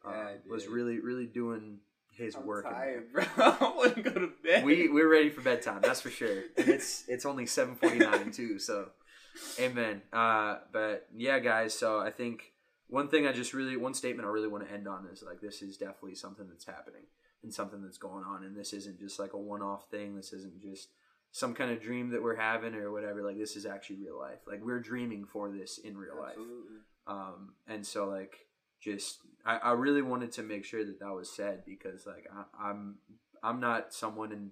Yeah, 0.06 0.12
I 0.12 0.34
was 0.48 0.66
really 0.66 0.98
really 1.00 1.26
doing 1.26 1.78
his 2.10 2.34
I'm 2.34 2.46
work. 2.46 2.64
tired, 2.64 3.12
bro. 3.12 3.24
I 3.36 3.72
want 3.76 3.96
to 3.96 4.02
go 4.02 4.12
to 4.12 4.30
bed. 4.42 4.64
we 4.64 4.88
we're 4.88 5.10
ready 5.10 5.30
for 5.30 5.40
bedtime. 5.40 5.80
That's 5.82 6.00
for 6.00 6.10
sure. 6.10 6.42
And 6.56 6.68
it's 6.68 7.04
it's 7.08 7.26
only 7.26 7.46
seven 7.46 7.74
forty 7.74 7.98
nine 7.98 8.30
too. 8.30 8.58
So, 8.58 8.90
amen. 9.58 10.02
Uh, 10.12 10.58
but 10.72 11.08
yeah, 11.14 11.38
guys. 11.38 11.74
So 11.74 11.98
I 11.98 12.10
think 12.10 12.52
one 12.88 13.08
thing 13.08 13.26
I 13.26 13.32
just 13.32 13.52
really 13.52 13.76
one 13.76 13.94
statement 13.94 14.26
I 14.26 14.30
really 14.30 14.48
want 14.48 14.66
to 14.66 14.72
end 14.72 14.86
on 14.86 15.06
is 15.12 15.22
like 15.26 15.40
this 15.40 15.62
is 15.62 15.76
definitely 15.76 16.14
something 16.14 16.46
that's 16.48 16.66
happening 16.66 17.02
and 17.42 17.52
something 17.52 17.82
that's 17.82 17.98
going 17.98 18.24
on, 18.24 18.44
and 18.44 18.56
this 18.56 18.72
isn't 18.72 18.98
just 18.98 19.18
like 19.18 19.32
a 19.32 19.38
one 19.38 19.62
off 19.62 19.88
thing. 19.90 20.16
This 20.16 20.32
isn't 20.32 20.60
just 20.62 20.88
some 21.32 21.52
kind 21.52 21.72
of 21.72 21.82
dream 21.82 22.10
that 22.10 22.22
we're 22.22 22.36
having 22.36 22.74
or 22.74 22.92
whatever. 22.92 23.22
Like 23.22 23.38
this 23.38 23.56
is 23.56 23.66
actually 23.66 23.96
real 23.96 24.18
life. 24.18 24.38
Like 24.46 24.64
we're 24.64 24.80
dreaming 24.80 25.24
for 25.24 25.50
this 25.50 25.78
in 25.78 25.96
real 25.96 26.16
life. 26.16 26.36
Absolutely. 26.38 26.76
Um, 27.06 27.54
and 27.66 27.84
so 27.84 28.08
like 28.08 28.46
just 28.84 29.20
I, 29.44 29.56
I 29.56 29.72
really 29.72 30.02
wanted 30.02 30.32
to 30.32 30.42
make 30.42 30.64
sure 30.64 30.84
that 30.84 31.00
that 31.00 31.12
was 31.12 31.34
said 31.34 31.64
because 31.64 32.06
like 32.06 32.26
I, 32.32 32.68
I'm 32.68 32.96
I'm 33.42 33.60
not 33.60 33.94
someone 33.94 34.32
and 34.32 34.50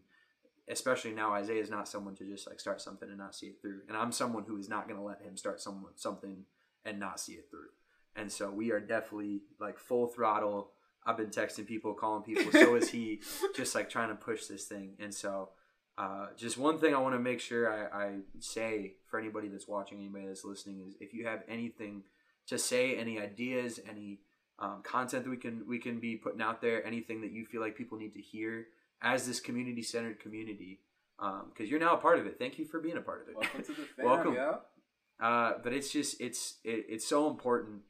especially 0.68 1.12
now 1.12 1.32
Isaiah 1.32 1.60
is 1.60 1.70
not 1.70 1.88
someone 1.88 2.14
to 2.16 2.24
just 2.24 2.48
like 2.48 2.60
start 2.60 2.80
something 2.80 3.08
and 3.08 3.18
not 3.18 3.34
see 3.34 3.46
it 3.46 3.60
through. 3.60 3.80
And 3.88 3.96
I'm 3.96 4.12
someone 4.12 4.44
who 4.44 4.56
is 4.58 4.68
not 4.68 4.86
going 4.86 4.98
to 4.98 5.04
let 5.04 5.20
him 5.20 5.36
start 5.36 5.60
someone 5.60 5.92
something 5.96 6.44
and 6.84 7.00
not 7.00 7.20
see 7.20 7.32
it 7.32 7.48
through. 7.50 7.70
And 8.14 8.30
so 8.30 8.50
we 8.50 8.70
are 8.70 8.80
definitely 8.80 9.42
like 9.58 9.78
full 9.78 10.06
throttle 10.06 10.70
I've 11.04 11.16
been 11.16 11.30
texting 11.30 11.66
people, 11.66 11.94
calling 11.94 12.22
people. 12.22 12.52
So 12.52 12.74
is 12.76 12.90
he, 12.90 13.20
just 13.56 13.74
like 13.74 13.90
trying 13.90 14.10
to 14.10 14.14
push 14.14 14.46
this 14.46 14.66
thing. 14.66 14.94
And 15.00 15.12
so, 15.12 15.50
uh, 15.98 16.28
just 16.36 16.56
one 16.56 16.78
thing 16.78 16.94
I 16.94 16.98
want 16.98 17.14
to 17.14 17.18
make 17.18 17.40
sure 17.40 17.70
I, 17.70 18.04
I 18.04 18.12
say 18.38 18.94
for 19.08 19.18
anybody 19.18 19.48
that's 19.48 19.68
watching, 19.68 19.98
anybody 19.98 20.26
that's 20.26 20.44
listening, 20.44 20.80
is 20.86 20.94
if 21.00 21.12
you 21.12 21.26
have 21.26 21.42
anything 21.48 22.04
to 22.52 22.58
say, 22.58 22.96
any 22.96 23.18
ideas, 23.18 23.80
any 23.88 24.20
um, 24.58 24.82
content 24.82 25.24
that 25.24 25.30
we 25.30 25.36
can 25.36 25.64
we 25.66 25.78
can 25.78 25.98
be 25.98 26.16
putting 26.16 26.40
out 26.40 26.60
there, 26.60 26.86
anything 26.86 27.20
that 27.22 27.32
you 27.32 27.44
feel 27.44 27.60
like 27.60 27.76
people 27.76 27.98
need 27.98 28.14
to 28.14 28.20
hear 28.20 28.68
as 29.02 29.26
this 29.26 29.40
community 29.40 29.82
centered 29.82 30.20
community, 30.20 30.80
because 31.18 31.42
um, 31.60 31.66
you're 31.66 31.80
now 31.80 31.94
a 31.94 31.98
part 31.98 32.18
of 32.18 32.26
it. 32.26 32.38
Thank 32.38 32.58
you 32.58 32.64
for 32.64 32.80
being 32.80 32.96
a 32.96 33.00
part 33.00 33.22
of 33.22 33.28
it. 33.28 33.36
Welcome 33.36 33.62
to 33.64 33.72
the 33.72 33.86
fam, 33.96 34.06
Welcome. 34.06 34.34
yeah. 34.34 34.54
Uh, 35.20 35.54
but 35.62 35.72
it's 35.72 35.90
just 35.90 36.20
it's 36.20 36.58
it, 36.64 36.86
it's 36.88 37.06
so 37.06 37.28
important 37.28 37.82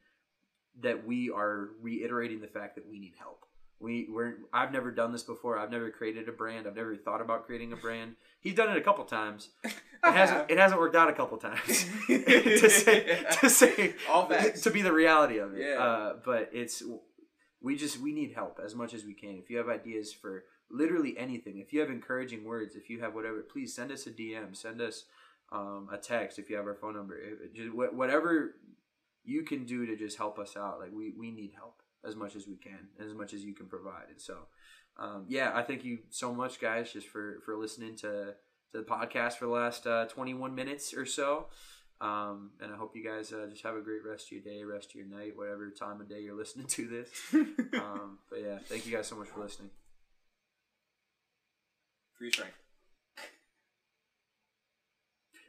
that 0.81 1.07
we 1.07 1.31
are 1.31 1.71
reiterating 1.81 2.41
the 2.41 2.47
fact 2.47 2.77
that 2.77 2.89
we 2.89 2.99
need 2.99 3.15
help. 3.19 3.45
We 3.83 4.09
we're 4.11 4.35
I've 4.53 4.73
never 4.73 4.91
done 4.93 5.13
this 5.13 5.25
before. 5.25 5.59
I've 5.59 5.71
never 5.71 5.91
created 5.91 6.29
a 6.29 6.33
brand. 6.33 6.67
I've 6.67 6.77
never 6.77 6.97
thought 6.97 7.21
about 7.21 7.47
creating 7.47 7.73
a 7.73 7.77
brand. 7.77 8.15
He's 8.41 8.55
done 8.55 8.71
it 8.71 8.77
a 8.77 8.81
couple 8.83 9.05
times. 9.05 9.51
It 10.05 10.15
hasn't 10.15 10.51
it 10.51 10.59
hasn't 10.59 10.81
worked 10.81 10.97
out 10.97 11.09
a 11.09 11.13
couple 11.13 11.39
times. 11.39 11.87
to 12.09 12.69
say 12.69 13.25
to 13.41 13.49
say 13.49 13.95
All 14.11 14.27
facts. 14.27 14.63
to 14.63 14.71
be 14.73 14.83
the 14.83 14.93
reality 14.93 15.39
of 15.39 15.55
it. 15.55 15.61
Yeah. 15.65 15.79
Uh, 15.79 16.17
but 16.25 16.51
it's 16.53 16.83
we 17.61 17.77
just 17.77 18.01
we 18.01 18.13
need 18.13 18.33
help 18.33 18.59
as 18.65 18.75
much 18.75 18.95
as 18.95 19.05
we 19.05 19.15
can. 19.15 19.37
If 19.39 19.49
you 19.49 19.59
have 19.59 19.69
ideas 19.69 20.13
for 20.13 20.43
literally 20.73 21.17
anything, 21.17 21.59
if 21.59 21.73
you 21.73 21.79
have 21.79 21.89
encouraging 21.89 22.43
words, 22.43 22.75
if 22.75 22.91
you 22.91 22.99
have 23.01 23.15
whatever, 23.15 23.43
please 23.43 23.73
send 23.77 23.93
us 23.93 24.05
a 24.09 24.11
DM, 24.11 24.57
send 24.57 24.81
us 24.81 25.05
um, 25.53 25.89
a 25.93 25.99
text 25.99 26.37
if 26.41 26.51
you 26.51 26.57
have 26.57 26.67
our 26.67 26.75
phone 26.75 26.97
number. 26.97 27.17
If- 27.17 27.55
just 27.55 27.73
whatever 27.73 28.57
you 29.25 29.45
can 29.45 29.65
do 29.65 29.87
to 29.87 29.97
just 29.97 30.19
help 30.19 30.37
us 30.41 30.57
out. 30.57 30.81
Like 30.81 30.91
we 30.93 31.13
we 31.17 31.31
need 31.31 31.53
help 31.55 31.82
as 32.07 32.17
much 32.17 32.37
as 32.37 32.47
we 32.47 32.57
can, 32.57 32.89
and 32.99 33.09
as 33.09 33.15
much 33.15 33.33
as 33.33 33.45
you 33.45 33.55
can 33.55 33.67
provide. 33.67 34.07
And 34.11 34.21
so, 34.21 34.37
um, 34.97 35.25
yeah, 35.29 35.53
I 35.55 35.63
thank 35.63 35.85
you 35.85 36.01
so 36.11 36.35
much, 36.35 36.61
guys, 36.61 36.93
just 36.93 37.09
for 37.09 37.41
for 37.45 37.57
listening 37.57 37.97
to 37.97 38.35
to 38.73 38.79
the 38.79 38.85
podcast 38.85 39.35
for 39.35 39.47
the 39.47 39.53
last 39.53 39.87
uh, 39.87 40.07
21 40.07 40.55
minutes 40.55 40.95
or 40.95 41.07
so. 41.07 41.47
Um, 42.01 42.51
and 42.61 42.73
I 42.73 42.77
hope 42.77 42.97
you 42.97 43.05
guys 43.05 43.33
uh, 43.33 43.47
just 43.49 43.63
have 43.63 43.77
a 43.77 43.81
great 43.81 44.05
rest 44.05 44.27
of 44.27 44.33
your 44.33 44.41
day, 44.41 44.65
rest 44.65 44.91
of 44.91 44.95
your 44.97 45.07
night, 45.07 45.37
whatever 45.37 45.71
time 45.71 46.01
of 46.01 46.09
day 46.09 46.21
you're 46.21 46.35
listening 46.39 46.67
to 46.67 46.89
this. 46.89 47.09
Um, 47.75 48.19
but 48.29 48.41
yeah, 48.41 48.59
thank 48.65 48.87
you 48.87 48.93
guys 48.93 49.07
so 49.07 49.17
much 49.17 49.29
for 49.29 49.41
listening. 49.41 49.71
Free 52.19 52.31
strength. 52.31 52.55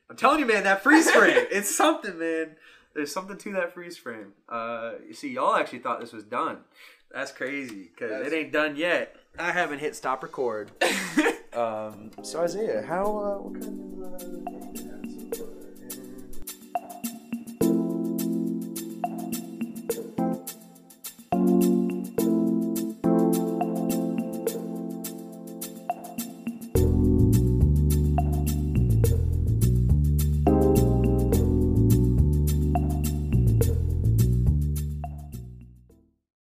I'm 0.09 0.17
telling 0.17 0.39
you, 0.39 0.45
man, 0.45 0.63
that 0.65 0.83
freeze 0.83 1.09
frame, 1.09 1.47
it's 1.49 1.73
something, 1.73 2.19
man. 2.19 2.55
There's 2.95 3.11
something 3.11 3.37
to 3.37 3.53
that 3.53 3.73
freeze 3.73 3.97
frame. 3.97 4.33
Uh, 4.47 4.93
you 5.07 5.13
see, 5.13 5.29
y'all 5.31 5.55
actually 5.55 5.79
thought 5.79 5.99
this 5.99 6.13
was 6.13 6.23
done. 6.23 6.59
That's 7.11 7.31
crazy 7.31 7.91
because 7.95 8.25
it 8.27 8.33
ain't 8.33 8.51
done 8.51 8.75
yet. 8.75 9.15
I 9.37 9.51
haven't 9.51 9.79
hit 9.79 9.95
stop 9.95 10.23
record. 10.23 10.71
um, 11.53 12.11
so 12.21 12.41
Isaiah, 12.41 12.83
how 12.83 13.03
uh, 13.03 13.37
what 13.37 13.61
kind 13.61 14.03
of 14.03 14.47
uh, 14.47 14.52